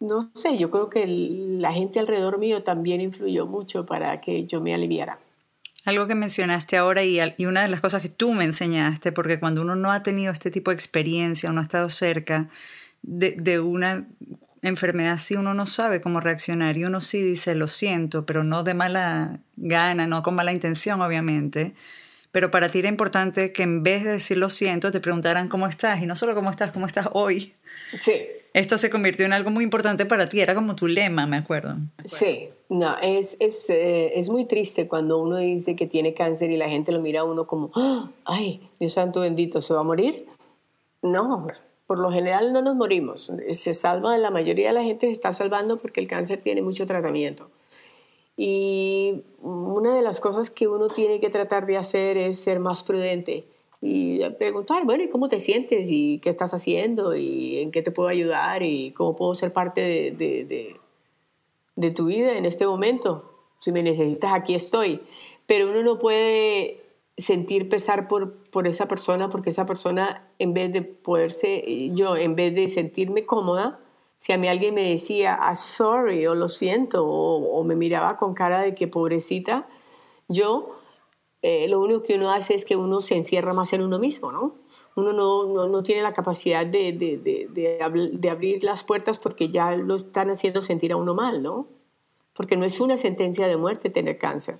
no 0.00 0.30
sé, 0.34 0.58
yo 0.58 0.70
creo 0.70 0.90
que 0.90 1.06
la 1.06 1.72
gente 1.72 1.98
alrededor 2.00 2.38
mío 2.38 2.62
también 2.62 3.00
influyó 3.00 3.46
mucho 3.46 3.86
para 3.86 4.20
que 4.20 4.46
yo 4.46 4.60
me 4.60 4.74
aliviara. 4.74 5.18
Algo 5.84 6.06
que 6.06 6.14
mencionaste 6.14 6.76
ahora 6.76 7.04
y, 7.04 7.18
y, 7.38 7.46
una 7.46 7.62
de 7.62 7.68
las 7.68 7.80
cosas 7.80 8.02
que 8.02 8.08
tú 8.08 8.32
me 8.32 8.44
enseñaste, 8.44 9.12
porque 9.12 9.38
cuando 9.38 9.62
uno 9.62 9.76
no 9.76 9.92
ha 9.92 10.02
tenido 10.02 10.32
este 10.32 10.50
tipo 10.50 10.70
de 10.70 10.74
experiencia 10.74 11.48
o 11.48 11.52
no 11.52 11.60
ha 11.60 11.62
estado 11.62 11.88
cerca 11.88 12.48
de, 13.02 13.36
de 13.38 13.60
una 13.60 14.06
enfermedad 14.68 15.14
así, 15.14 15.36
uno 15.36 15.54
no 15.54 15.66
sabe 15.66 16.00
cómo 16.00 16.20
reaccionar 16.20 16.76
y 16.76 16.84
uno 16.84 17.00
sí 17.00 17.22
dice 17.22 17.54
lo 17.54 17.68
siento, 17.68 18.26
pero 18.26 18.44
no 18.44 18.62
de 18.62 18.74
mala 18.74 19.40
gana, 19.56 20.06
no 20.06 20.22
con 20.22 20.34
mala 20.34 20.52
intención, 20.52 21.00
obviamente. 21.00 21.74
Pero 22.32 22.50
para 22.50 22.68
ti 22.68 22.80
era 22.80 22.88
importante 22.88 23.52
que 23.52 23.62
en 23.62 23.82
vez 23.82 24.04
de 24.04 24.12
decir 24.12 24.36
lo 24.36 24.50
siento, 24.50 24.90
te 24.90 25.00
preguntaran 25.00 25.48
cómo 25.48 25.66
estás 25.66 26.02
y 26.02 26.06
no 26.06 26.16
solo 26.16 26.34
cómo 26.34 26.50
estás, 26.50 26.70
cómo 26.72 26.86
estás 26.86 27.08
hoy. 27.12 27.54
Sí 28.00 28.14
esto 28.56 28.78
se 28.78 28.88
convirtió 28.88 29.26
en 29.26 29.34
algo 29.34 29.50
muy 29.50 29.64
importante 29.64 30.06
para 30.06 30.30
ti, 30.30 30.40
era 30.40 30.54
como 30.54 30.74
tu 30.74 30.88
lema, 30.88 31.26
me 31.26 31.36
acuerdo. 31.36 31.76
Sí, 32.06 32.48
no, 32.70 32.96
es, 33.02 33.36
es, 33.38 33.68
eh, 33.68 34.12
es 34.16 34.30
muy 34.30 34.46
triste 34.46 34.88
cuando 34.88 35.18
uno 35.18 35.36
dice 35.36 35.76
que 35.76 35.86
tiene 35.86 36.14
cáncer 36.14 36.50
y 36.50 36.56
la 36.56 36.66
gente 36.66 36.90
lo 36.90 37.00
mira 37.00 37.20
a 37.20 37.24
uno 37.24 37.46
como, 37.46 37.70
¡Ah! 37.74 38.08
ay, 38.24 38.66
Dios 38.80 38.94
santo 38.94 39.20
bendito, 39.20 39.60
¿se 39.60 39.74
va 39.74 39.80
a 39.80 39.82
morir? 39.82 40.24
No, 41.02 41.48
por 41.86 41.98
lo 41.98 42.10
general 42.10 42.52
no 42.52 42.62
nos 42.62 42.76
morimos, 42.76 43.30
se 43.50 43.72
salva, 43.72 44.18
la 44.18 44.30
mayoría 44.30 44.68
de 44.68 44.74
la 44.74 44.82
gente 44.82 45.06
se 45.06 45.12
está 45.12 45.32
salvando 45.32 45.78
porque 45.78 46.00
el 46.00 46.08
cáncer 46.08 46.40
tiene 46.42 46.62
mucho 46.62 46.86
tratamiento. 46.86 47.48
Y 48.36 49.22
una 49.40 49.94
de 49.94 50.02
las 50.02 50.20
cosas 50.20 50.50
que 50.50 50.68
uno 50.68 50.88
tiene 50.88 51.20
que 51.20 51.30
tratar 51.30 51.64
de 51.66 51.76
hacer 51.76 52.18
es 52.18 52.38
ser 52.38 52.60
más 52.60 52.82
prudente 52.82 53.46
y 53.80 54.20
preguntar, 54.30 54.84
bueno, 54.84 55.04
¿y 55.04 55.08
cómo 55.08 55.28
te 55.28 55.40
sientes? 55.40 55.86
¿Y 55.88 56.18
qué 56.18 56.30
estás 56.30 56.52
haciendo? 56.52 57.14
¿Y 57.14 57.58
en 57.58 57.70
qué 57.70 57.82
te 57.82 57.90
puedo 57.90 58.08
ayudar? 58.08 58.62
¿Y 58.62 58.90
cómo 58.92 59.14
puedo 59.14 59.34
ser 59.34 59.52
parte 59.52 59.80
de, 59.80 60.10
de, 60.12 60.76
de, 61.76 61.90
tu 61.92 62.06
vida 62.06 62.36
en 62.36 62.44
este 62.46 62.66
momento? 62.66 63.32
Si 63.60 63.72
me 63.72 63.82
necesitas, 63.82 64.34
aquí 64.34 64.54
estoy. 64.54 65.00
Pero 65.46 65.70
uno 65.70 65.82
no 65.82 65.98
puede 65.98 66.85
sentir 67.18 67.68
pesar 67.68 68.08
por, 68.08 68.34
por 68.50 68.66
esa 68.66 68.88
persona 68.88 69.28
porque 69.28 69.50
esa 69.50 69.66
persona, 69.66 70.28
en 70.38 70.54
vez 70.54 70.72
de 70.72 70.82
poderse, 70.82 71.64
yo, 71.92 72.16
en 72.16 72.36
vez 72.36 72.54
de 72.54 72.68
sentirme 72.68 73.24
cómoda, 73.24 73.80
si 74.18 74.32
a 74.32 74.38
mí 74.38 74.48
alguien 74.48 74.74
me 74.74 74.88
decía, 74.90 75.34
ah, 75.34 75.54
sorry, 75.54 76.26
o 76.26 76.34
lo 76.34 76.48
siento, 76.48 77.06
o, 77.06 77.64
me 77.64 77.76
miraba 77.76 78.16
con 78.16 78.34
cara 78.34 78.62
de 78.62 78.74
que 78.74 78.88
pobrecita, 78.88 79.68
yo 80.28 80.76
eh, 81.42 81.68
lo 81.68 81.80
único 81.80 82.02
que 82.02 82.16
uno 82.16 82.32
hace 82.32 82.54
es 82.54 82.64
que 82.64 82.76
uno 82.76 83.00
se 83.00 83.16
encierra 83.16 83.52
más 83.52 83.72
en 83.72 83.82
uno 83.82 83.98
mismo, 83.98 84.32
¿no? 84.32 84.56
Uno 84.94 85.12
no, 85.12 85.68
no, 85.68 85.82
tiene 85.82 86.02
la 86.02 86.14
capacidad 86.14 86.66
de, 86.66 86.92
de, 86.92 87.48
de, 87.50 88.30
abrir 88.30 88.64
las 88.64 88.84
puertas 88.84 89.18
porque 89.18 89.50
ya 89.50 89.76
lo 89.76 89.94
están 89.94 90.30
haciendo 90.30 90.62
sentir 90.62 90.92
a 90.92 90.96
uno 90.96 91.14
mal, 91.14 91.42
¿no? 91.42 91.68
Porque 92.32 92.56
no 92.56 92.64
es 92.64 92.80
una 92.80 92.96
sentencia 92.96 93.46
de 93.46 93.56
muerte 93.56 93.90
tener 93.90 94.18
cáncer. 94.18 94.58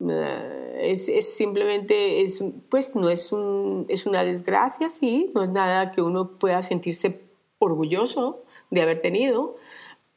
Eh, 0.00 0.65
es, 0.90 1.08
es, 1.08 1.34
simplemente, 1.34 2.22
es, 2.22 2.44
pues 2.68 2.96
no 2.96 3.08
es, 3.08 3.32
un, 3.32 3.86
es 3.88 4.06
una 4.06 4.24
desgracia, 4.24 4.90
sí, 4.90 5.30
no 5.34 5.42
es 5.42 5.50
nada 5.50 5.90
que 5.90 6.02
uno 6.02 6.38
pueda 6.38 6.62
sentirse 6.62 7.20
orgulloso 7.58 8.42
de 8.70 8.82
haber 8.82 9.00
tenido, 9.00 9.56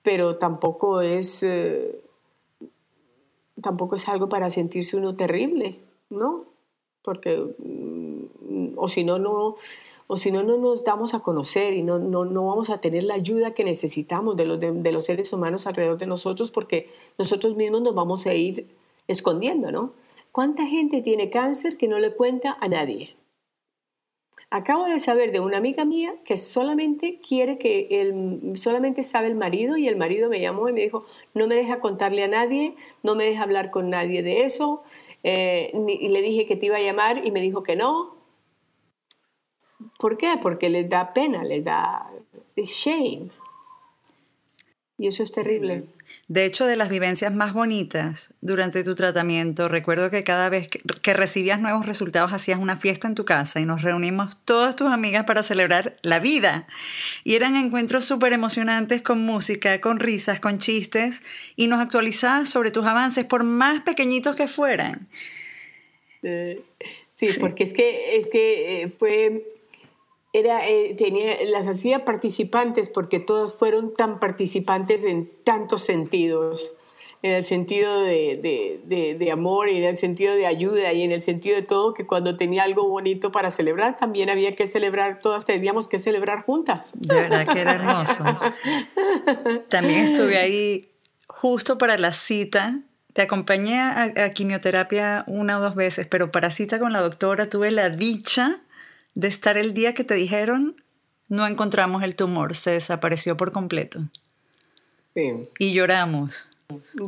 pero 0.03 0.37
tampoco 0.37 1.01
es... 1.01 1.43
Eh, 1.43 2.01
tampoco 3.61 3.95
es 3.95 4.07
algo 4.07 4.29
para 4.29 4.49
sentirse 4.49 4.97
uno 4.97 5.15
terrible, 5.15 5.79
¿no? 6.09 6.45
Porque, 7.01 7.37
mm, 7.57 8.77
o 8.77 8.87
si 8.87 9.03
no, 9.03 9.19
no, 9.19 9.55
o 10.07 10.17
si 10.17 10.31
no, 10.31 10.43
no 10.43 10.57
nos 10.57 10.83
damos 10.83 11.13
a 11.13 11.19
conocer 11.19 11.73
y 11.73 11.83
no, 11.83 11.99
no, 11.99 12.25
no 12.25 12.47
vamos 12.47 12.69
a 12.69 12.79
tener 12.79 13.03
la 13.03 13.15
ayuda 13.15 13.53
que 13.53 13.63
necesitamos 13.63 14.35
de 14.35 14.45
los, 14.45 14.59
de, 14.59 14.91
los 14.91 15.05
seres 15.05 15.31
humanos 15.33 15.67
alrededor 15.67 15.97
de 15.97 16.07
nosotros 16.07 16.51
porque 16.51 16.89
nosotros 17.17 17.55
mismos 17.55 17.81
nos 17.81 17.95
vamos 17.95 18.25
a 18.25 18.33
ir 18.33 18.67
escondiendo, 19.07 19.71
¿no? 19.71 19.93
¿Cuánta 20.31 20.65
gente 20.65 21.01
tiene 21.01 21.29
cáncer 21.29 21.77
que 21.77 21.87
no 21.87 21.99
le 21.99 22.13
cuenta 22.13 22.57
a 22.59 22.67
nadie? 22.67 23.15
Acabo 24.51 24.85
de 24.85 24.99
saber 24.99 25.31
de 25.31 25.39
una 25.39 25.57
amiga 25.57 25.85
mía 25.85 26.15
que 26.25 26.35
solamente 26.35 27.19
quiere 27.19 27.59
que 27.59 27.87
el, 28.01 28.57
solamente 28.57 29.03
sabe 29.03 29.27
el 29.27 29.35
marido 29.35 29.77
y 29.77 29.87
el 29.87 29.95
marido 29.95 30.27
me 30.27 30.39
llamó 30.39 30.69
y 30.69 30.73
me 30.73 30.81
dijo, 30.81 31.05
no 31.35 31.45
me 31.45 31.55
deja 31.55 31.79
contarle 31.79 32.23
a 32.23 32.27
nadie, 32.27 32.75
no 33.03 33.13
me 33.13 33.25
deja 33.25 33.43
hablar 33.43 33.69
con 33.69 33.91
nadie 33.91 34.23
de 34.23 34.45
eso. 34.45 34.81
Eh, 35.21 35.71
y 35.87 36.07
le 36.09 36.21
dije 36.21 36.47
que 36.47 36.55
te 36.55 36.65
iba 36.65 36.77
a 36.77 36.81
llamar 36.81 37.25
y 37.25 37.31
me 37.31 37.41
dijo 37.41 37.61
que 37.61 37.75
no. 37.75 38.15
¿Por 39.99 40.17
qué? 40.17 40.35
Porque 40.41 40.69
le 40.69 40.83
da 40.83 41.13
pena, 41.13 41.43
le 41.43 41.61
da 41.61 42.09
shame. 42.55 43.29
Y 44.97 45.07
eso 45.07 45.23
es 45.23 45.31
terrible. 45.31 45.85
De 46.29 46.45
hecho, 46.45 46.67
de 46.67 46.75
las 46.75 46.89
vivencias 46.89 47.33
más 47.33 47.53
bonitas 47.53 48.35
durante 48.41 48.83
tu 48.83 48.93
tratamiento, 48.93 49.67
recuerdo 49.67 50.11
que 50.11 50.23
cada 50.23 50.47
vez 50.47 50.67
que, 50.67 51.13
recibías 51.13 51.59
nuevos 51.59 51.87
resultados 51.87 52.33
hacías 52.33 52.59
una 52.59 52.77
fiesta 52.77 53.07
en 53.07 53.15
tu 53.15 53.25
casa 53.25 53.59
y 53.59 53.65
nos 53.65 53.81
reunimos 53.81 54.37
todas 54.45 54.75
tus 54.75 54.89
amigas 54.89 55.25
para 55.25 55.41
celebrar 55.41 55.97
la 56.03 56.19
vida. 56.19 56.67
Y 57.23 57.33
eran 57.33 57.55
encuentros 57.55 58.05
súper 58.05 58.31
emocionantes 58.31 59.01
con 59.01 59.25
música, 59.25 59.81
con 59.81 59.99
risas, 59.99 60.39
con 60.39 60.59
chistes 60.59 61.23
y 61.55 61.65
nos 61.65 61.79
actualizabas 61.79 62.47
sobre 62.47 62.69
tus 62.69 62.85
avances 62.85 63.25
por 63.25 63.43
más 63.43 63.81
pequeñitos 63.81 64.35
que 64.35 64.47
fueran. 64.47 65.07
Eh, 66.21 66.61
sí, 67.15 67.25
porque 67.39 67.63
es 67.63 67.73
que, 67.73 68.17
es 68.17 68.29
que 68.29 68.83
eh, 68.83 68.89
fue 68.89 69.58
era, 70.33 70.67
eh, 70.67 70.95
tenía, 70.97 71.43
las 71.45 71.67
hacía 71.67 72.05
participantes 72.05 72.89
porque 72.89 73.19
todas 73.19 73.53
fueron 73.53 73.93
tan 73.93 74.19
participantes 74.19 75.03
en 75.03 75.31
tantos 75.43 75.83
sentidos, 75.83 76.71
en 77.21 77.31
el 77.31 77.43
sentido 77.43 78.01
de, 78.01 78.79
de, 78.85 79.15
de, 79.15 79.31
amor 79.31 79.69
y 79.69 79.77
en 79.77 79.83
el 79.83 79.97
sentido 79.97 80.35
de 80.35 80.45
ayuda 80.45 80.93
y 80.93 81.01
en 81.03 81.11
el 81.11 81.21
sentido 81.21 81.55
de 81.57 81.63
todo, 81.63 81.93
que 81.93 82.05
cuando 82.05 82.37
tenía 82.37 82.63
algo 82.63 82.87
bonito 82.87 83.31
para 83.31 83.51
celebrar, 83.51 83.97
también 83.97 84.29
había 84.29 84.55
que 84.55 84.67
celebrar, 84.67 85.19
todas 85.19 85.45
teníamos 85.45 85.87
que 85.87 85.99
celebrar 85.99 86.45
juntas. 86.45 86.91
De 86.93 87.15
verdad 87.15 87.47
que 87.47 87.59
era 87.59 87.73
hermoso. 87.73 88.23
también 89.67 90.05
estuve 90.05 90.37
ahí 90.37 90.89
justo 91.27 91.77
para 91.77 91.97
la 91.97 92.13
cita 92.13 92.79
te 93.13 93.23
acompañé 93.23 93.79
a, 93.79 94.03
a, 94.03 94.29
quimioterapia 94.29 95.23
una 95.27 95.57
o 95.57 95.61
dos 95.61 95.75
veces, 95.75 96.07
pero 96.07 96.31
para 96.31 96.51
cita 96.51 96.79
con 96.79 96.93
la 96.93 97.01
doctora 97.01 97.49
tuve 97.49 97.71
la 97.71 97.89
dicha 97.89 98.61
de 99.19 99.27
estar 99.27 99.57
el 99.57 99.73
día 99.73 99.93
que 99.93 100.05
te 100.05 100.13
dijeron, 100.13 100.75
no 101.27 101.45
encontramos 101.45 102.03
el 102.03 102.15
tumor, 102.15 102.55
se 102.55 102.71
desapareció 102.71 103.35
por 103.35 103.51
completo. 103.51 103.99
Sí. 105.13 105.31
Y 105.59 105.73
lloramos. 105.73 106.49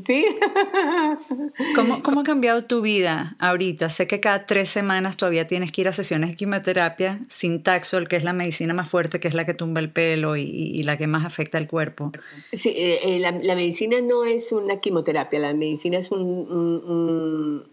Sí. 0.05 0.25
¿Cómo, 1.75 2.01
¿Cómo, 2.01 2.21
ha 2.21 2.23
cambiado 2.23 2.63
tu 2.63 2.81
vida 2.81 3.35
ahorita? 3.39 3.89
Sé 3.89 4.07
que 4.07 4.19
cada 4.19 4.45
tres 4.45 4.69
semanas 4.69 5.15
todavía 5.17 5.47
tienes 5.47 5.71
que 5.71 5.81
ir 5.81 5.87
a 5.87 5.93
sesiones 5.93 6.31
de 6.31 6.35
quimioterapia 6.35 7.21
sin 7.29 7.63
Taxol, 7.63 8.07
que 8.07 8.15
es 8.15 8.23
la 8.23 8.33
medicina 8.33 8.73
más 8.73 8.89
fuerte, 8.89 9.19
que 9.19 9.27
es 9.27 9.35
la 9.35 9.45
que 9.45 9.53
tumba 9.53 9.79
el 9.79 9.91
pelo 9.91 10.35
y, 10.35 10.81
la 10.83 10.97
que 10.97 11.07
más 11.07 11.25
afecta 11.25 11.59
al 11.59 11.67
cuerpo. 11.67 12.11
Sí, 12.51 12.69
eh, 12.69 12.99
eh, 13.03 13.19
la, 13.19 13.31
medicina 13.31 14.01
no 14.01 14.25
es 14.25 14.51
una 14.51 14.79
quimioterapia, 14.79 15.39
la 15.39 15.53
medicina 15.53 15.99
es 15.99 16.11
un, 16.11 17.63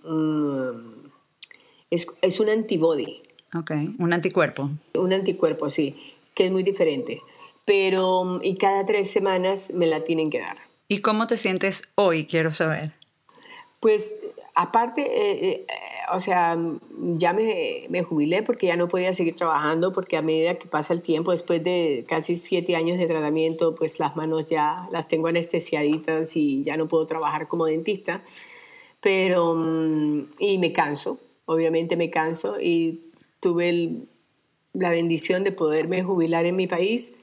es, 1.90 2.06
es 2.20 2.38
un 2.38 2.50
antibody. 2.50 3.22
Ok, 3.54 3.70
un 3.98 4.12
anticuerpo. 4.12 4.70
Un 4.94 5.12
anticuerpo, 5.12 5.70
sí, 5.70 5.96
que 6.34 6.46
es 6.46 6.52
muy 6.52 6.62
diferente. 6.62 7.22
Pero, 7.64 8.40
y 8.42 8.56
cada 8.56 8.84
tres 8.84 9.10
semanas 9.10 9.70
me 9.72 9.86
la 9.86 10.04
tienen 10.04 10.30
que 10.30 10.40
dar. 10.40 10.58
¿Y 10.88 11.00
cómo 11.00 11.26
te 11.26 11.36
sientes 11.36 11.82
hoy? 11.94 12.24
Quiero 12.24 12.50
saber. 12.50 12.92
Pues, 13.80 14.18
aparte, 14.54 15.02
eh, 15.02 15.50
eh, 15.50 15.66
o 16.12 16.18
sea, 16.18 16.58
ya 17.14 17.32
me, 17.32 17.86
me, 17.90 18.02
jubilé 18.02 18.42
porque 18.42 18.66
ya 18.66 18.76
no 18.76 18.88
podía 18.88 19.12
seguir 19.12 19.36
trabajando, 19.36 19.92
porque 19.92 20.16
a 20.16 20.22
medida 20.22 20.54
que 20.54 20.66
pasa 20.66 20.94
el 20.94 21.02
tiempo, 21.02 21.30
después 21.30 21.62
de 21.62 22.04
casi 22.08 22.34
siete 22.34 22.74
años 22.74 22.98
de 22.98 23.06
tratamiento, 23.06 23.74
pues 23.74 23.98
las 23.98 24.16
manos 24.16 24.46
ya 24.46 24.88
las 24.90 25.06
tengo 25.08 25.28
anestesiaditas 25.28 26.36
y 26.36 26.64
ya 26.64 26.76
no 26.76 26.88
puedo 26.88 27.06
trabajar 27.06 27.48
como 27.48 27.66
dentista. 27.66 28.22
Pero, 29.00 29.54
mm, 29.54 30.30
y 30.38 30.58
me 30.58 30.72
canso, 30.72 31.18
obviamente 31.44 31.96
me 31.96 32.10
canso 32.10 32.60
y 32.60 33.07
tuve 33.40 33.92
la 34.72 34.90
bendición 34.90 35.44
de 35.44 35.52
poderme 35.52 36.02
jubilar 36.02 36.46
en 36.46 36.56
mi 36.56 36.66
país, 36.66 37.14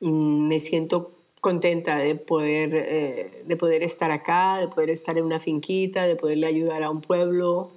mm, 0.00 0.48
me 0.48 0.58
siento 0.58 1.12
contenta 1.40 1.98
de 1.98 2.16
poder, 2.16 2.70
eh, 2.74 3.42
de 3.46 3.56
poder 3.56 3.82
estar 3.82 4.10
acá, 4.10 4.58
de 4.58 4.68
poder 4.68 4.90
estar 4.90 5.16
en 5.16 5.24
una 5.24 5.38
finquita, 5.38 6.04
de 6.04 6.16
poderle 6.16 6.46
ayudar 6.46 6.82
a 6.82 6.90
un 6.90 7.00
pueblo, 7.00 7.70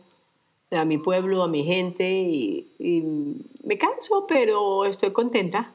a 0.71 0.85
mi 0.85 0.97
pueblo, 0.97 1.43
a 1.43 1.47
mi 1.47 1.63
gente. 1.63 2.09
Y, 2.09 2.65
me 3.63 3.77
canso, 3.77 4.25
pero 4.27 4.85
estoy 4.85 5.11
contenta. 5.11 5.71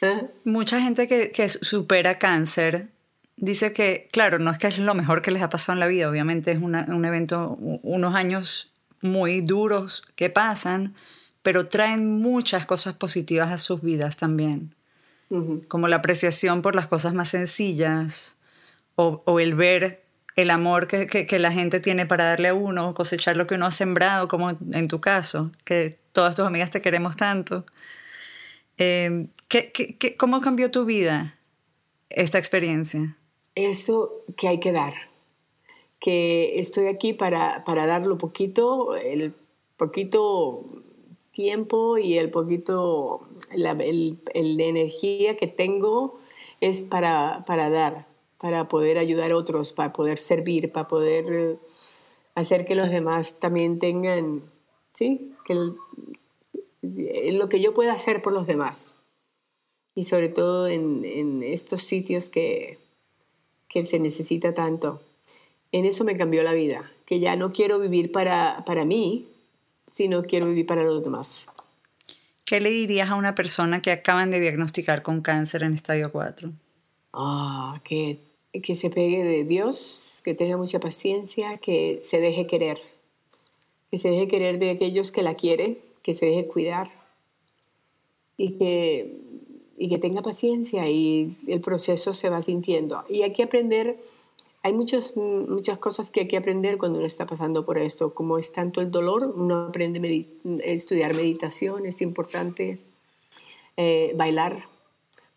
Mucha 0.44 0.80
gente 0.80 1.06
que, 1.06 1.30
que 1.30 1.48
supera 1.48 2.18
cáncer 2.18 2.88
dice 3.36 3.72
que, 3.72 4.08
claro, 4.10 4.38
no 4.40 4.50
es 4.50 4.58
que 4.58 4.66
es 4.66 4.78
lo 4.78 4.94
mejor 4.94 5.22
que 5.22 5.30
les 5.30 5.42
ha 5.42 5.48
pasado 5.48 5.74
en 5.74 5.80
la 5.80 5.86
vida, 5.86 6.10
obviamente 6.10 6.50
es 6.50 6.58
un 6.58 7.04
evento, 7.04 7.56
unos 7.82 8.14
años 8.14 8.72
muy 9.02 9.40
duros 9.40 10.04
que 10.14 10.30
pasan, 10.30 10.94
pero 11.42 11.68
traen 11.68 12.20
muchas 12.20 12.66
cosas 12.66 12.94
positivas 12.94 13.52
a 13.52 13.58
sus 13.58 13.82
vidas 13.82 14.16
también, 14.16 14.74
como 15.68 15.88
la 15.88 15.96
apreciación 15.96 16.62
por 16.62 16.74
las 16.74 16.86
cosas 16.86 17.14
más 17.14 17.30
sencillas 17.30 18.36
o, 18.94 19.40
el 19.40 19.54
ver 19.54 20.04
el 20.36 20.50
amor 20.50 20.86
que, 20.86 21.38
la 21.38 21.52
gente 21.52 21.80
tiene 21.80 22.06
para 22.06 22.24
darle 22.24 22.48
a 22.48 22.54
uno, 22.54 22.94
cosechar 22.94 23.36
lo 23.36 23.46
que 23.46 23.54
uno 23.54 23.66
ha 23.66 23.72
sembrado, 23.72 24.28
como 24.28 24.50
en 24.50 24.88
tu 24.88 25.00
caso, 25.00 25.50
que 25.64 25.98
todas 26.12 26.36
tus 26.36 26.46
amigas 26.46 26.70
te 26.70 26.82
queremos 26.82 27.16
tanto. 27.16 27.64
Eh, 28.78 29.26
cómo 30.18 30.40
cambió 30.40 30.70
tu 30.70 30.84
vida 30.84 31.36
esta 32.10 32.38
experiencia? 32.38 33.16
eso 33.56 34.22
que 34.36 34.46
hay 34.46 34.60
que 34.60 34.70
dar, 34.70 34.94
que 36.06 36.60
estoy 36.60 36.86
aquí 36.86 37.14
para, 37.14 37.64
para 37.64 37.84
dar 37.84 38.06
lo 38.06 38.16
poquito, 38.16 38.94
el 38.94 39.34
poquito 39.76 40.64
tiempo 41.32 41.98
y 41.98 42.16
el 42.16 42.30
poquito, 42.30 43.26
la 43.52 43.72
el, 43.72 44.20
energía 44.32 45.36
que 45.36 45.48
tengo 45.48 46.20
es 46.60 46.84
para, 46.84 47.42
para 47.44 47.70
dar, 47.70 48.06
para 48.38 48.68
poder 48.68 48.98
ayudar 48.98 49.32
a 49.32 49.36
otros, 49.36 49.72
para 49.72 49.92
poder 49.92 50.18
servir, 50.18 50.70
para 50.70 50.86
poder 50.86 51.58
hacer 52.36 52.66
que 52.66 52.76
los 52.76 52.88
demás 52.88 53.40
también 53.40 53.80
tengan, 53.80 54.42
¿sí? 54.94 55.34
Que 55.44 55.56
lo 57.32 57.48
que 57.48 57.60
yo 57.60 57.74
pueda 57.74 57.94
hacer 57.94 58.22
por 58.22 58.32
los 58.32 58.46
demás. 58.46 58.94
Y 59.96 60.04
sobre 60.04 60.28
todo 60.28 60.68
en, 60.68 61.04
en 61.04 61.42
estos 61.42 61.82
sitios 61.82 62.28
que, 62.28 62.78
que 63.66 63.84
se 63.86 63.98
necesita 63.98 64.54
tanto. 64.54 65.00
En 65.76 65.84
eso 65.84 66.04
me 66.04 66.16
cambió 66.16 66.42
la 66.42 66.54
vida, 66.54 66.90
que 67.04 67.20
ya 67.20 67.36
no 67.36 67.52
quiero 67.52 67.78
vivir 67.78 68.10
para, 68.10 68.64
para 68.64 68.86
mí, 68.86 69.28
sino 69.92 70.22
quiero 70.22 70.48
vivir 70.48 70.64
para 70.64 70.84
los 70.84 71.04
demás. 71.04 71.48
¿Qué 72.46 72.60
le 72.60 72.70
dirías 72.70 73.10
a 73.10 73.14
una 73.14 73.34
persona 73.34 73.82
que 73.82 73.90
acaban 73.90 74.30
de 74.30 74.40
diagnosticar 74.40 75.02
con 75.02 75.20
cáncer 75.20 75.64
en 75.64 75.74
estadio 75.74 76.10
4? 76.10 76.50
Ah, 77.12 77.82
que, 77.84 78.20
que 78.62 78.74
se 78.74 78.88
pegue 78.88 79.22
de 79.22 79.44
Dios, 79.44 80.22
que 80.24 80.32
tenga 80.32 80.56
mucha 80.56 80.80
paciencia, 80.80 81.58
que 81.58 82.00
se 82.02 82.20
deje 82.20 82.46
querer, 82.46 82.78
que 83.90 83.98
se 83.98 84.08
deje 84.08 84.28
querer 84.28 84.58
de 84.58 84.70
aquellos 84.70 85.12
que 85.12 85.22
la 85.22 85.34
quieren, 85.34 85.76
que 86.02 86.14
se 86.14 86.24
deje 86.24 86.46
cuidar 86.46 86.90
y 88.38 88.52
que 88.52 89.26
y 89.78 89.90
que 89.90 89.98
tenga 89.98 90.22
paciencia 90.22 90.88
y 90.88 91.36
el 91.46 91.60
proceso 91.60 92.14
se 92.14 92.30
va 92.30 92.40
sintiendo. 92.40 93.04
Y 93.10 93.20
hay 93.20 93.34
que 93.34 93.42
aprender, 93.42 93.98
hay 94.66 94.72
muchas, 94.72 95.14
muchas 95.14 95.78
cosas 95.78 96.10
que 96.10 96.22
hay 96.22 96.26
que 96.26 96.36
aprender 96.36 96.76
cuando 96.76 96.98
uno 96.98 97.06
está 97.06 97.24
pasando 97.24 97.64
por 97.64 97.78
esto. 97.78 98.12
Como 98.14 98.36
es 98.36 98.52
tanto 98.52 98.80
el 98.80 98.90
dolor, 98.90 99.32
uno 99.36 99.66
aprende 99.66 100.26
a 100.44 100.66
estudiar 100.66 101.14
meditación, 101.14 101.86
es 101.86 102.02
importante 102.02 102.80
eh, 103.76 104.12
bailar, 104.16 104.64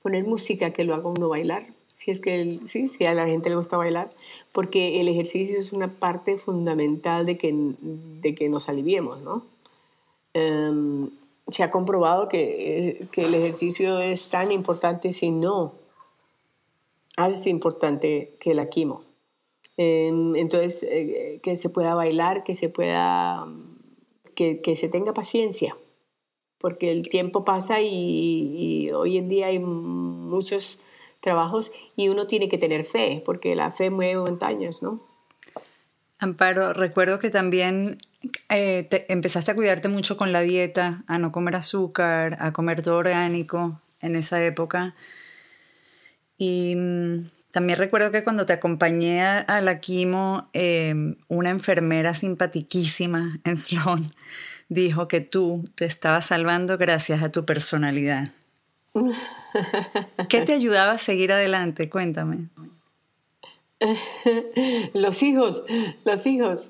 poner 0.02 0.24
música 0.24 0.74
que 0.74 0.84
lo 0.84 0.96
haga 0.96 1.10
uno 1.10 1.30
bailar, 1.30 1.68
si 1.96 2.10
es 2.10 2.20
que 2.20 2.60
sí, 2.66 2.88
si 2.88 3.06
a 3.06 3.14
la 3.14 3.28
gente 3.28 3.52
le 3.52 3.56
gusta 3.56 3.78
bailar, 3.78 4.10
porque 4.52 5.00
el 5.00 5.08
ejercicio 5.08 5.60
es 5.60 5.74
una 5.74 6.00
parte 6.00 6.40
fundamental 6.40 7.28
de 7.28 7.38
que, 7.38 7.54
de 7.54 8.34
que 8.34 8.50
nos 8.50 8.68
aliviemos, 8.68 9.22
¿no? 9.22 9.46
Em, 10.34 11.12
se 11.50 11.62
ha 11.62 11.70
comprobado 11.70 12.30
que, 12.30 12.98
el 13.16 13.36
ejercicio 13.36 14.00
es 14.00 14.28
tan 14.30 14.52
importante 14.52 15.14
si 15.14 15.30
no 15.30 15.74
es 17.16 17.46
importante 17.46 18.34
que 18.40 18.56
la 18.56 18.70
quimo. 18.70 19.09
Em, 19.82 20.36
entonces, 20.36 20.84
eh, 20.84 21.40
que 21.42 21.56
se 21.56 21.70
pueda 21.70 21.96
bailar, 21.96 22.44
que 22.44 22.54
se 22.54 22.68
pueda, 22.68 23.48
que, 24.36 24.76
se 24.76 24.90
tenga 24.90 25.14
paciencia, 25.14 25.74
porque 26.58 26.92
el 26.92 27.08
tiempo 27.08 27.46
pasa 27.46 27.80
y, 27.80 28.92
hoy 28.92 29.18
en 29.18 29.30
día 29.30 29.48
hay 29.48 29.60
muchos 29.60 30.80
trabajos 31.22 31.72
y 31.96 32.10
uno 32.10 32.28
tiene 32.28 32.50
que 32.50 32.58
tener 32.58 32.84
fe, 32.84 33.24
porque 33.26 33.56
la 33.56 33.72
fe 33.72 33.90
mueve 33.90 34.20
montañas, 34.20 34.84
¿no? 34.84 35.00
Amparo, 36.18 36.74
recuerdo 36.74 37.20
que 37.20 37.30
también 37.30 38.00
eh, 38.50 39.06
empezaste 39.08 39.52
a 39.52 39.56
cuidarte 39.56 39.88
mucho 39.88 40.18
con 40.18 40.34
la 40.34 40.42
dieta, 40.42 41.06
a 41.08 41.20
no 41.20 41.32
comer 41.32 41.56
azúcar, 41.56 42.36
a 42.42 42.52
comer 42.52 42.82
todo 42.82 42.98
orgánico 42.98 43.80
en 44.02 44.18
esa 44.18 44.44
época. 44.44 44.94
Y 46.38 46.76
mm, 46.76 47.39
también 47.52 47.80
recuerdo 47.80 48.12
que 48.12 48.24
cuando 48.24 48.46
te 48.46 48.54
acompañé 48.54 49.22
a, 49.22 49.62
la 49.62 49.80
quimo, 49.80 50.50
em, 50.54 51.16
una 51.28 51.50
enfermera 51.50 52.14
simpatiquísima 52.14 53.40
en 53.44 53.58
Sloan 53.58 54.12
dijo 54.70 55.08
que 55.08 55.22
tú 55.22 55.68
te 55.76 55.86
estabas 55.86 56.28
salvando 56.28 56.78
gracias 56.78 57.24
a 57.24 57.32
tu 57.32 57.46
personalidad. 57.46 58.28
¿Qué 60.30 60.42
te 60.42 60.54
ayudaba 60.54 60.94
a 60.94 60.98
seguir 60.98 61.32
adelante? 61.32 61.90
Cuéntame. 61.90 62.50
los 64.94 65.24
hijos, 65.24 65.64
los 66.04 66.26
hijos, 66.28 66.68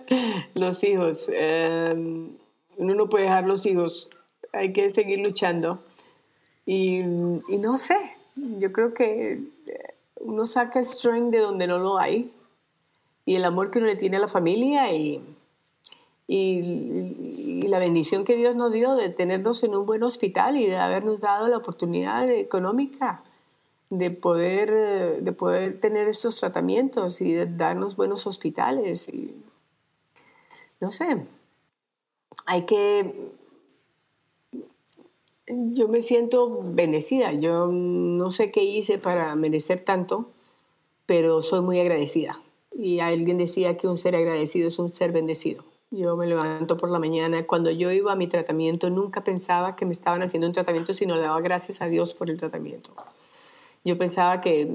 los 0.54 0.84
hijos. 0.84 1.30
Em, 1.32 2.30
uno 2.78 2.94
no 2.94 3.08
puede 3.08 3.24
dejar 3.24 3.46
los 3.46 3.66
hijos, 3.66 4.10
hay 4.52 4.72
que 4.72 4.90
seguir 4.90 5.18
luchando. 5.18 5.84
Y, 6.64 6.98
no 7.02 7.76
sé, 7.76 7.96
yo 8.34 8.72
creo 8.72 8.92
que 8.92 9.40
uno 10.20 10.46
saca 10.46 10.82
strength 10.82 11.30
de 11.30 11.38
donde 11.38 11.66
no 11.66 11.78
lo 11.78 11.98
hay. 11.98 12.32
Y 13.24 13.34
el 13.34 13.44
amor 13.44 13.70
que 13.70 13.78
uno 13.78 13.88
le 13.88 13.96
tiene 13.96 14.16
a 14.16 14.20
la 14.20 14.28
familia 14.28 14.92
y, 14.92 15.20
y, 16.28 17.62
la 17.68 17.78
bendición 17.78 18.24
que 18.24 18.36
Dios 18.36 18.54
nos 18.54 18.72
dio 18.72 18.94
de 18.94 19.10
tenernos 19.10 19.62
en 19.64 19.74
un 19.74 19.86
buen 19.86 20.02
hospital 20.02 20.56
y 20.56 20.66
de 20.66 20.76
habernos 20.76 21.20
dado 21.20 21.48
la 21.48 21.56
oportunidad 21.56 22.30
económica 22.30 23.22
de 23.90 24.10
poder, 24.10 25.22
de 25.22 25.32
poder 25.32 25.80
tener 25.80 26.08
estos 26.08 26.38
tratamientos 26.38 27.20
y 27.20 27.32
de 27.32 27.46
darnos 27.46 27.96
buenos 27.96 28.26
hospitales. 28.26 29.08
Y, 29.08 29.34
no 30.80 30.92
sé, 30.92 31.26
hay 32.46 32.62
que... 32.66 33.32
Yo 35.48 35.88
me 35.88 36.02
siento 36.02 36.60
bendecida, 36.64 37.32
yo 37.32 37.68
no 37.68 38.30
sé 38.30 38.50
qué 38.50 38.64
hice 38.64 38.98
para 38.98 39.34
merecer 39.36 39.80
tanto, 39.80 40.30
pero 41.06 41.40
soy 41.42 41.60
muy 41.60 41.78
agradecida. 41.78 42.40
Y 42.72 42.98
alguien 42.98 43.38
decía 43.38 43.76
que 43.76 43.86
un 43.86 43.96
ser 43.96 44.16
agradecido 44.16 44.68
es 44.68 44.78
un 44.78 44.92
ser 44.92 45.12
bendecido. 45.12 45.64
Yo 45.90 46.14
me 46.16 46.26
levanto 46.26 46.76
por 46.76 46.90
la 46.90 46.98
mañana. 46.98 47.46
Cuando 47.46 47.70
yo 47.70 47.92
iba 47.92 48.12
a 48.12 48.16
mi 48.16 48.26
tratamiento, 48.26 48.90
nunca 48.90 49.22
pensaba 49.22 49.76
que 49.76 49.86
me 49.86 49.92
estaban 49.92 50.22
haciendo 50.22 50.48
un 50.48 50.52
tratamiento, 50.52 50.92
sino 50.92 51.14
le 51.14 51.22
daba 51.22 51.40
gracias 51.40 51.80
a 51.80 51.86
Dios 51.86 52.12
por 52.14 52.28
el 52.28 52.38
tratamiento. 52.38 52.90
Yo 53.84 53.96
pensaba 53.96 54.40
que 54.40 54.68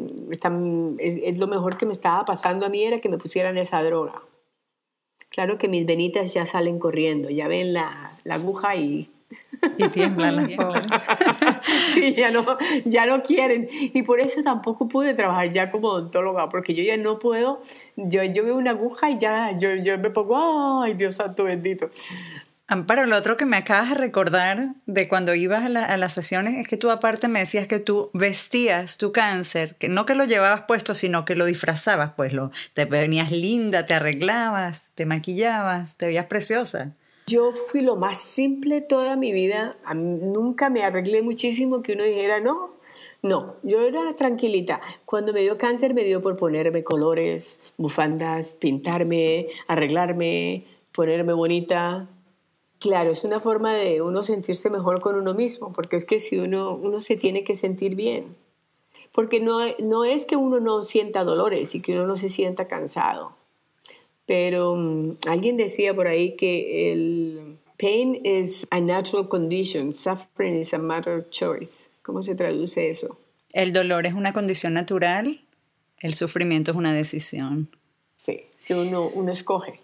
es, 0.99 1.37
lo 1.37 1.47
mejor 1.47 1.75
que 1.75 1.85
me 1.85 1.91
estaba 1.91 2.23
pasando 2.23 2.65
a 2.65 2.69
mí 2.69 2.83
era 2.83 2.99
que 2.99 3.09
me 3.09 3.17
pusieran 3.17 3.57
esa 3.57 3.83
droga. 3.83 4.21
Claro 5.29 5.57
que 5.57 5.67
mis 5.67 5.85
venitas 5.85 6.33
ya 6.33 6.45
salen 6.45 6.79
corriendo, 6.79 7.29
ya 7.29 7.47
ven 7.49 7.73
la, 7.73 8.17
aguja 8.29 8.77
y... 8.77 9.09
Y 9.77 9.87
tiemblan 9.89 10.49
sí, 11.93 12.13
ya 12.15 12.31
no, 12.31 12.57
ya 12.85 13.05
no 13.05 13.21
quieren. 13.21 13.67
Y 13.71 14.01
por 14.03 14.19
eso 14.19 14.41
tampoco 14.43 14.87
pude 14.87 15.13
trabajar 15.13 15.49
ya 15.51 15.69
como 15.69 15.89
odontóloga, 15.89 16.49
porque 16.49 16.73
yo 16.73 16.83
ya 16.83 16.97
no 16.97 17.19
puedo, 17.19 17.61
yo, 17.95 18.23
yo 18.23 18.43
veo 18.43 18.55
una 18.55 18.71
aguja 18.71 19.09
y 19.09 19.17
ya 19.17 19.51
yo, 19.57 19.75
yo 19.75 19.97
me 19.97 20.09
pongo, 20.09 20.81
ay 20.81 20.93
Dios 20.93 21.15
santo 21.15 21.43
bendito. 21.43 21.89
Amparo, 22.71 23.05
lo 23.05 23.17
otro 23.17 23.35
que 23.35 23.45
me 23.45 23.57
acabas 23.57 23.89
de 23.89 23.95
recordar 23.95 24.75
de 24.85 25.09
cuando 25.09 25.35
ibas 25.35 25.65
a, 25.65 25.97
las 25.97 26.13
sesiones 26.13 26.55
es 26.55 26.69
que 26.69 26.77
tú 26.77 26.89
aparte 26.89 27.27
me 27.27 27.39
decías 27.39 27.67
que 27.67 27.81
tú 27.81 28.09
vestías 28.13 28.97
tu 28.97 29.11
cáncer, 29.11 29.75
que 29.75 29.89
no 29.89 30.05
que 30.05 30.15
lo 30.15 30.23
llevabas 30.23 30.61
puesto, 30.61 30.95
sino 30.95 31.25
que 31.25 31.35
lo 31.35 31.43
disfrazabas, 31.43 32.13
pues 32.15 32.31
lo, 32.31 32.49
te 32.73 32.85
venías 32.85 33.29
linda, 33.29 33.85
te 33.85 33.95
arreglabas, 33.95 34.89
te 34.95 35.05
maquillabas, 35.05 35.97
te 35.97 36.05
veías 36.05 36.27
preciosa. 36.27 36.93
Yo 37.31 37.53
fui 37.53 37.79
lo 37.79 37.95
más 37.95 38.17
simple 38.17 38.81
toda 38.81 39.15
mi 39.15 39.31
vida, 39.31 39.77
nunca 39.95 40.69
me 40.69 40.83
arreglé 40.83 41.21
muchísimo 41.21 41.81
que 41.81 41.93
uno 41.93 42.03
dijera, 42.03 42.41
no, 42.41 42.71
no, 43.21 43.55
yo 43.63 43.83
era 43.83 44.13
tranquilita. 44.17 44.81
Cuando 45.05 45.31
me 45.31 45.39
dio 45.39 45.57
cáncer 45.57 45.93
me 45.93 46.03
dio 46.03 46.19
por 46.19 46.35
ponerme 46.35 46.83
colores, 46.83 47.61
bufandas, 47.77 48.51
pintarme, 48.51 49.47
arreglarme, 49.67 50.65
ponerme 50.91 51.31
bonita 51.31 52.09
Claro, 52.81 53.11
es 53.11 53.23
una 53.23 53.39
forma 53.39 53.75
de 53.75 54.01
uno 54.01 54.23
sentirse 54.23 54.71
mejor 54.71 55.01
con 55.01 55.15
uno 55.15 55.35
mismo, 55.35 55.71
porque 55.71 55.97
es 55.97 56.03
que 56.03 56.19
si 56.19 56.39
uno, 56.39 56.73
uno 56.73 56.99
se 56.99 57.15
tiene 57.15 57.43
que 57.43 57.55
sentir 57.55 57.95
bien. 57.95 58.35
Porque 59.11 59.39
no, 59.39 59.59
no 59.77 60.03
es 60.03 60.25
que 60.25 60.35
uno 60.35 60.59
no 60.59 60.83
sienta 60.83 61.23
dolores 61.23 61.75
y 61.75 61.81
que 61.81 61.93
uno 61.93 62.07
no 62.07 62.17
se 62.17 62.27
sienta 62.27 62.67
cansado. 62.67 63.37
Pero 64.31 64.77
mm, 64.77 65.17
alguien 65.27 65.57
decía 65.57 65.93
por 65.93 66.07
ahí 66.07 66.37
que 66.37 66.93
el 66.93 67.57
pain 67.77 68.17
is 68.23 68.65
a 68.71 68.79
natural 68.79 69.27
condition, 69.27 69.93
suffering 69.93 70.55
is 70.55 70.73
a 70.73 70.77
matter 70.77 71.19
of 71.19 71.29
choice. 71.31 71.89
¿Cómo 72.01 72.23
se 72.23 72.33
traduce 72.33 72.89
eso? 72.89 73.17
El 73.51 73.73
dolor 73.73 74.05
es 74.05 74.13
una 74.13 74.31
condición 74.31 74.73
natural, 74.73 75.41
el 75.99 76.13
sufrimiento 76.13 76.71
es 76.71 76.77
una 76.77 76.93
decisión. 76.93 77.75
Sí, 78.15 78.45
que 78.65 78.73
uno, 78.73 79.09
uno 79.13 79.33
escoge. 79.33 79.81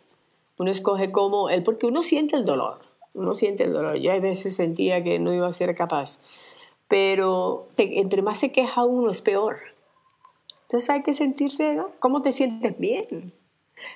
Uno 0.57 0.71
escoge 0.71 1.11
cómo, 1.11 1.49
el, 1.49 1.61
porque 1.61 1.85
uno 1.85 2.01
siente 2.01 2.37
el 2.37 2.45
dolor, 2.45 2.79
uno 3.15 3.35
siente 3.35 3.65
el 3.65 3.73
dolor. 3.73 3.97
Yo 3.97 4.13
a 4.13 4.19
veces 4.19 4.55
sentía 4.55 5.03
que 5.03 5.19
no 5.19 5.33
iba 5.33 5.49
a 5.49 5.51
ser 5.51 5.75
capaz, 5.75 6.21
pero 6.87 7.67
entre 7.77 8.21
más 8.21 8.39
se 8.39 8.53
queja 8.53 8.85
uno 8.85 9.11
es 9.11 9.21
peor. 9.21 9.57
Entonces 10.61 10.89
hay 10.89 11.03
que 11.03 11.13
sentirse, 11.13 11.73
¿no? 11.73 11.91
¿Cómo 11.99 12.21
te 12.21 12.31
sientes 12.31 12.79
bien? 12.79 13.33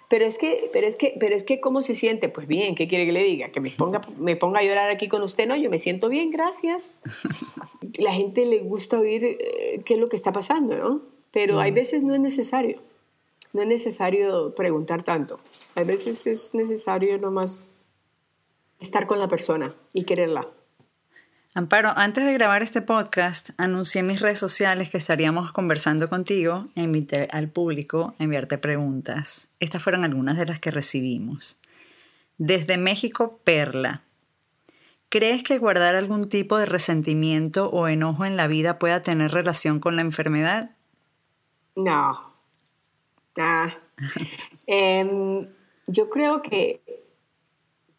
Pero 0.08 0.26
es 0.26 0.38
que, 0.38 0.70
pero 0.72 0.88
es 0.88 0.96
que, 0.96 1.16
pero 1.20 1.36
es 1.36 1.44
que, 1.44 1.60
¿cómo 1.60 1.82
se 1.82 1.96
siente? 1.96 2.30
Pues 2.30 2.48
bien, 2.48 2.76
¿qué 2.76 2.88
quiere 2.88 3.06
que 3.06 3.12
le 3.12 3.24
diga? 3.24 3.50
Que 3.50 3.60
me 3.60 3.70
ponga, 3.70 4.02
me 4.18 4.36
ponga 4.36 4.60
a 4.60 4.64
llorar 4.64 4.90
aquí 4.90 5.08
con 5.08 5.22
usted, 5.24 5.48
no, 5.48 5.56
yo 5.56 5.70
me 5.70 5.78
siento 5.78 6.10
bien, 6.10 6.32
gracias. 6.32 6.90
La 7.98 8.14
gente 8.14 8.46
le 8.46 8.60
gusta 8.60 9.00
oír 9.00 9.24
eh, 9.24 9.82
qué 9.86 9.96
es 9.96 10.00
lo 10.00 10.10
que 10.10 10.16
está 10.16 10.32
pasando, 10.32 10.76
¿no? 10.78 11.02
Pero 11.32 11.60
hay 11.60 11.72
veces 11.72 12.04
no 12.04 12.14
es 12.14 12.20
necesario. 12.20 12.82
No 13.54 13.62
es 13.62 13.68
necesario 13.68 14.54
preguntar 14.56 15.04
tanto. 15.04 15.40
Hay 15.76 15.86
veces 15.86 16.28
es 16.28 16.54
necesario 16.54 17.18
nomás 17.18 17.80
estar 18.80 19.08
con 19.08 19.20
la 19.20 19.28
persona 19.28 19.76
y 19.94 20.04
quererla. 20.04 20.48
Amparo, 21.54 21.92
antes 21.98 22.24
de 22.24 22.32
grabar 22.32 22.64
este 22.64 22.82
podcast, 22.82 23.50
anuncié 23.58 24.00
en 24.00 24.08
mis 24.08 24.22
redes 24.22 24.40
sociales 24.40 24.90
que 24.90 24.98
estaríamos 24.98 25.52
conversando 25.52 26.08
contigo 26.08 26.68
e 26.76 26.84
invité 26.84 27.28
al 27.30 27.50
público 27.50 28.16
a 28.18 28.24
enviarte 28.24 28.58
preguntas. 28.58 29.50
Estas 29.60 29.84
fueron 29.84 30.06
algunas 30.06 30.38
de 30.38 30.46
las 30.46 30.62
que 30.62 30.72
recibimos. 30.72 31.60
Desde 32.38 32.78
México, 32.78 33.42
Perla. 33.44 34.02
¿Crees 35.10 35.44
que 35.44 35.58
guardar 35.58 35.96
algún 35.96 36.30
tipo 36.30 36.58
de 36.58 36.66
resentimiento 36.66 37.70
o 37.70 37.90
enojo 37.90 38.24
en 38.24 38.38
la 38.38 38.48
vida 38.48 38.80
pueda 38.80 39.02
tener 39.02 39.32
relación 39.32 39.82
con 39.82 39.98
la 39.98 40.04
enfermedad? 40.04 40.72
No. 41.76 42.34
Ah. 43.38 43.76
Em, 44.68 45.50
yo 45.88 46.10
creo 46.10 46.42
que 46.42 46.82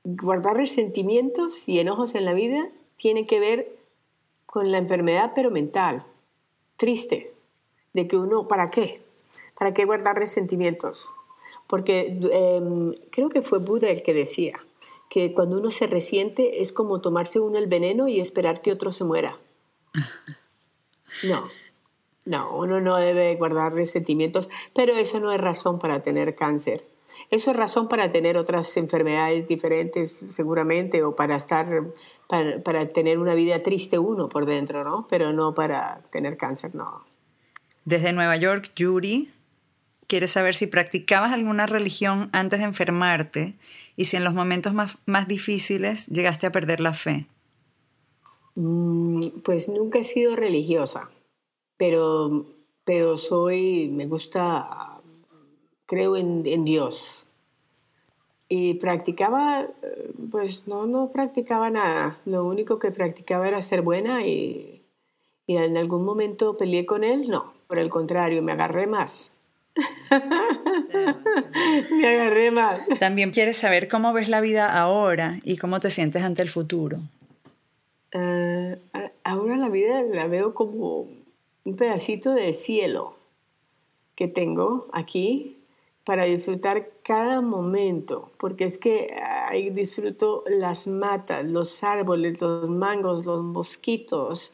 guardar 0.04 0.56
resentimientos 0.56 1.68
y 1.68 1.80
enojos 1.80 2.14
en 2.14 2.24
la 2.24 2.32
vida 2.32 2.70
tiene 2.96 3.26
que 3.26 3.40
ver 3.40 3.76
con 4.46 4.70
la 4.70 4.78
enfermedad, 4.78 5.32
pero 5.34 5.50
mental. 5.50 6.04
Triste. 6.76 7.32
De 7.92 8.06
que 8.06 8.16
uno, 8.16 8.48
¿para 8.48 8.70
qué? 8.70 9.02
¿Para 9.58 9.74
qué 9.74 9.84
guardar 9.84 10.16
resentimientos? 10.16 11.14
Porque 11.66 12.18
em, 12.32 12.92
creo 13.10 13.28
que 13.28 13.42
fue 13.42 13.58
Buda 13.58 13.88
el 13.88 14.02
que 14.02 14.14
decía 14.14 14.60
que 15.08 15.34
cuando 15.34 15.58
uno 15.58 15.70
se 15.70 15.86
resiente 15.86 16.62
es 16.62 16.72
como 16.72 17.00
tomarse 17.00 17.38
uno 17.38 17.58
el 17.58 17.66
veneno 17.66 18.08
y 18.08 18.20
esperar 18.20 18.62
que 18.62 18.72
otro 18.72 18.92
se 18.92 19.04
muera. 19.04 19.38
No, 21.24 21.50
no, 22.24 22.56
uno 22.56 22.80
no 22.80 22.96
debe 22.96 23.36
guardar 23.36 23.74
resentimientos, 23.74 24.48
pero 24.74 24.94
eso 24.94 25.20
no 25.20 25.30
es 25.30 25.38
razón 25.38 25.78
para 25.78 26.02
tener 26.02 26.34
cáncer. 26.34 26.86
Eso 27.30 27.50
es 27.50 27.56
razón 27.56 27.88
para 27.88 28.12
tener 28.12 28.36
otras 28.36 28.76
enfermedades 28.76 29.48
diferentes, 29.48 30.24
seguramente, 30.30 31.02
o 31.02 31.16
para 31.16 31.36
estar, 31.36 31.84
para, 32.28 32.92
tener 32.92 33.18
una 33.18 33.34
vida 33.34 33.62
triste 33.62 33.98
uno 33.98 34.28
por 34.28 34.46
dentro, 34.46 34.84
¿no? 34.84 35.06
Pero 35.08 35.32
no 35.32 35.54
para 35.54 36.02
tener 36.10 36.36
cáncer, 36.36 36.74
no. 36.74 37.04
Desde 37.84 38.12
Nueva 38.12 38.36
York, 38.36 38.70
Yuri 38.76 39.30
quiere 40.06 40.28
saber 40.28 40.54
si 40.54 40.66
practicabas 40.66 41.32
alguna 41.32 41.66
religión 41.66 42.28
antes 42.32 42.58
de 42.58 42.66
enfermarte 42.66 43.54
y 43.96 44.04
si 44.04 44.16
en 44.16 44.24
los 44.24 44.34
momentos 44.34 44.74
más, 44.74 44.98
más 45.06 45.26
difíciles 45.26 46.06
llegaste 46.08 46.46
a 46.46 46.52
perder 46.52 46.80
la 46.80 46.92
fe. 46.92 47.26
Mm, 48.54 49.40
pues 49.42 49.70
nunca 49.70 49.98
he 49.98 50.04
sido 50.04 50.36
religiosa, 50.36 51.08
pero, 51.78 52.44
pero 52.84 53.16
soy, 53.16 53.88
me 53.88 54.06
gusta 54.06 54.91
creo 55.92 56.16
en, 56.16 56.64
Dios. 56.64 57.26
Y 58.48 58.74
practicaba, 58.74 59.66
pues 60.30 60.66
no, 60.66 60.86
no 60.86 61.10
practicaba 61.12 61.68
nada. 61.68 62.18
Lo 62.24 62.46
único 62.46 62.78
que 62.78 62.90
practicaba 62.90 63.46
era 63.46 63.60
ser 63.60 63.82
buena 63.82 64.26
y, 64.26 64.80
y 65.46 65.58
en 65.58 65.76
algún 65.76 66.06
momento 66.06 66.56
peleé 66.56 66.86
con 66.86 67.04
él. 67.04 67.28
No, 67.28 67.52
por 67.66 67.78
el 67.78 67.90
contrario, 67.90 68.40
me 68.40 68.52
agarré 68.52 68.86
más. 68.86 69.32
me 71.90 72.06
agarré 72.06 72.50
más. 72.50 72.80
También 72.98 73.30
quieres 73.30 73.58
saber 73.58 73.86
cómo 73.86 74.14
ves 74.14 74.30
la 74.30 74.40
vida 74.40 74.72
ahora 74.72 75.40
y 75.44 75.58
cómo 75.58 75.78
te 75.78 75.90
sientes 75.90 76.22
ante 76.22 76.40
el 76.40 76.48
futuro. 76.48 77.00
Ah, 78.14 78.76
ahora 79.24 79.58
la 79.58 79.68
vida 79.68 80.00
la 80.00 80.26
veo 80.26 80.54
como 80.54 81.06
un 81.64 81.76
pedacito 81.76 82.32
de 82.32 82.54
cielo 82.54 83.14
que 84.14 84.26
tengo 84.26 84.88
aquí 84.94 85.58
para 86.04 86.24
disfrutar 86.24 86.90
cada 87.04 87.40
momento, 87.40 88.32
porque 88.38 88.64
es 88.64 88.78
que 88.78 89.14
ahí 89.48 89.70
disfruto 89.70 90.42
las 90.48 90.86
matas, 90.88 91.44
los 91.44 91.84
árboles, 91.84 92.40
los 92.40 92.68
mangos, 92.68 93.24
los 93.24 93.42
mosquitos. 93.42 94.52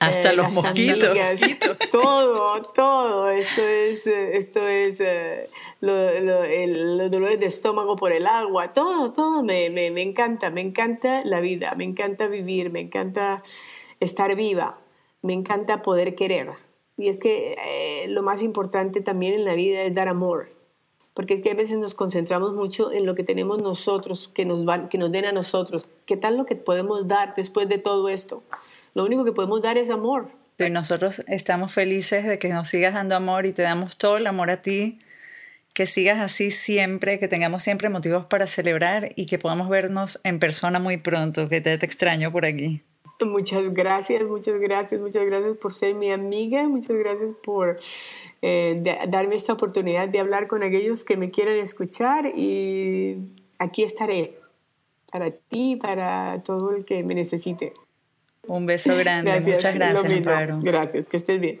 Hasta 0.00 0.32
eh, 0.32 0.36
los 0.36 0.52
mosquitos. 0.52 1.16
todo, 1.90 2.62
todo. 2.74 3.30
Esto 3.30 3.62
es, 3.62 4.06
esto 4.06 4.66
es 4.66 4.96
eh, 5.00 5.48
los 5.80 7.10
dolores 7.10 7.38
de 7.38 7.46
estómago 7.46 7.94
por 7.94 8.12
el 8.12 8.26
agua, 8.26 8.70
todo, 8.70 9.12
todo 9.12 9.42
me, 9.42 9.70
me, 9.70 9.90
me 9.92 10.02
encanta, 10.02 10.50
me 10.50 10.60
encanta 10.60 11.24
la 11.24 11.40
vida, 11.40 11.74
me 11.76 11.84
encanta 11.84 12.26
vivir, 12.26 12.70
me 12.70 12.80
encanta 12.80 13.42
estar 14.00 14.34
viva, 14.34 14.78
me 15.22 15.32
encanta 15.32 15.82
poder 15.82 16.16
querer. 16.16 16.50
Y 16.96 17.08
es 17.08 17.20
que 17.20 17.56
eh, 17.64 18.08
lo 18.08 18.22
más 18.24 18.42
importante 18.42 19.00
también 19.00 19.34
en 19.34 19.44
la 19.44 19.54
vida 19.54 19.82
es 19.82 19.94
dar 19.94 20.08
amor 20.08 20.57
porque 21.18 21.34
es 21.34 21.40
que 21.40 21.50
a 21.50 21.54
veces 21.54 21.76
nos 21.78 21.94
concentramos 21.94 22.54
mucho 22.54 22.92
en 22.92 23.04
lo 23.04 23.16
que 23.16 23.24
tenemos 23.24 23.60
nosotros, 23.60 24.30
que 24.32 24.44
nos, 24.44 24.64
van, 24.64 24.88
que 24.88 24.98
nos 24.98 25.10
den 25.10 25.24
a 25.24 25.32
nosotros. 25.32 25.88
¿Qué 26.06 26.16
tal 26.16 26.36
lo 26.36 26.46
que 26.46 26.54
podemos 26.54 27.08
dar 27.08 27.34
después 27.34 27.68
de 27.68 27.78
todo 27.78 28.08
esto? 28.08 28.44
Lo 28.94 29.04
único 29.04 29.24
que 29.24 29.32
podemos 29.32 29.60
dar 29.60 29.78
es 29.78 29.90
amor. 29.90 30.30
Y 30.58 30.70
nosotros 30.70 31.24
estamos 31.26 31.72
felices 31.72 32.24
de 32.24 32.38
que 32.38 32.50
nos 32.50 32.68
sigas 32.68 32.94
dando 32.94 33.16
amor 33.16 33.46
y 33.46 33.52
te 33.52 33.62
damos 33.62 33.98
todo 33.98 34.16
el 34.16 34.28
amor 34.28 34.48
a 34.48 34.62
ti, 34.62 35.00
que 35.74 35.86
sigas 35.86 36.20
así 36.20 36.52
siempre, 36.52 37.18
que 37.18 37.26
tengamos 37.26 37.64
siempre 37.64 37.88
motivos 37.88 38.26
para 38.26 38.46
celebrar 38.46 39.10
y 39.16 39.26
que 39.26 39.40
podamos 39.40 39.68
vernos 39.68 40.20
en 40.22 40.38
persona 40.38 40.78
muy 40.78 40.98
pronto, 40.98 41.48
que 41.48 41.60
te, 41.60 41.76
te 41.78 41.84
extraño 41.84 42.30
por 42.30 42.46
aquí. 42.46 42.84
Muchas 43.20 43.74
gracias, 43.74 44.22
muchas 44.22 44.60
gracias, 44.60 45.00
muchas 45.00 45.26
gracias 45.26 45.56
por 45.56 45.74
ser 45.74 45.96
mi 45.96 46.12
amiga, 46.12 46.68
muchas 46.68 46.96
gracias 46.96 47.32
por 47.42 47.76
eh, 48.42 48.82
darme 49.08 49.34
esta 49.34 49.52
oportunidad 49.52 50.08
de 50.08 50.20
hablar 50.20 50.46
con 50.46 50.62
aquellos 50.62 51.04
que 51.04 51.16
me 51.16 51.30
quieran 51.30 51.56
escuchar 51.56 52.32
y 52.36 53.16
aquí 53.58 53.82
estaré 53.82 54.38
para 55.10 55.30
ti, 55.30 55.76
para 55.76 56.42
todo 56.44 56.76
el 56.76 56.84
que 56.84 57.02
me 57.02 57.14
necesite. 57.14 57.72
Un 58.46 58.66
beso 58.66 58.96
grande, 58.96 59.40
muchas 59.40 59.74
gracias. 59.74 60.62
Gracias, 60.62 61.08
que 61.08 61.16
estés 61.16 61.40
bien. 61.40 61.60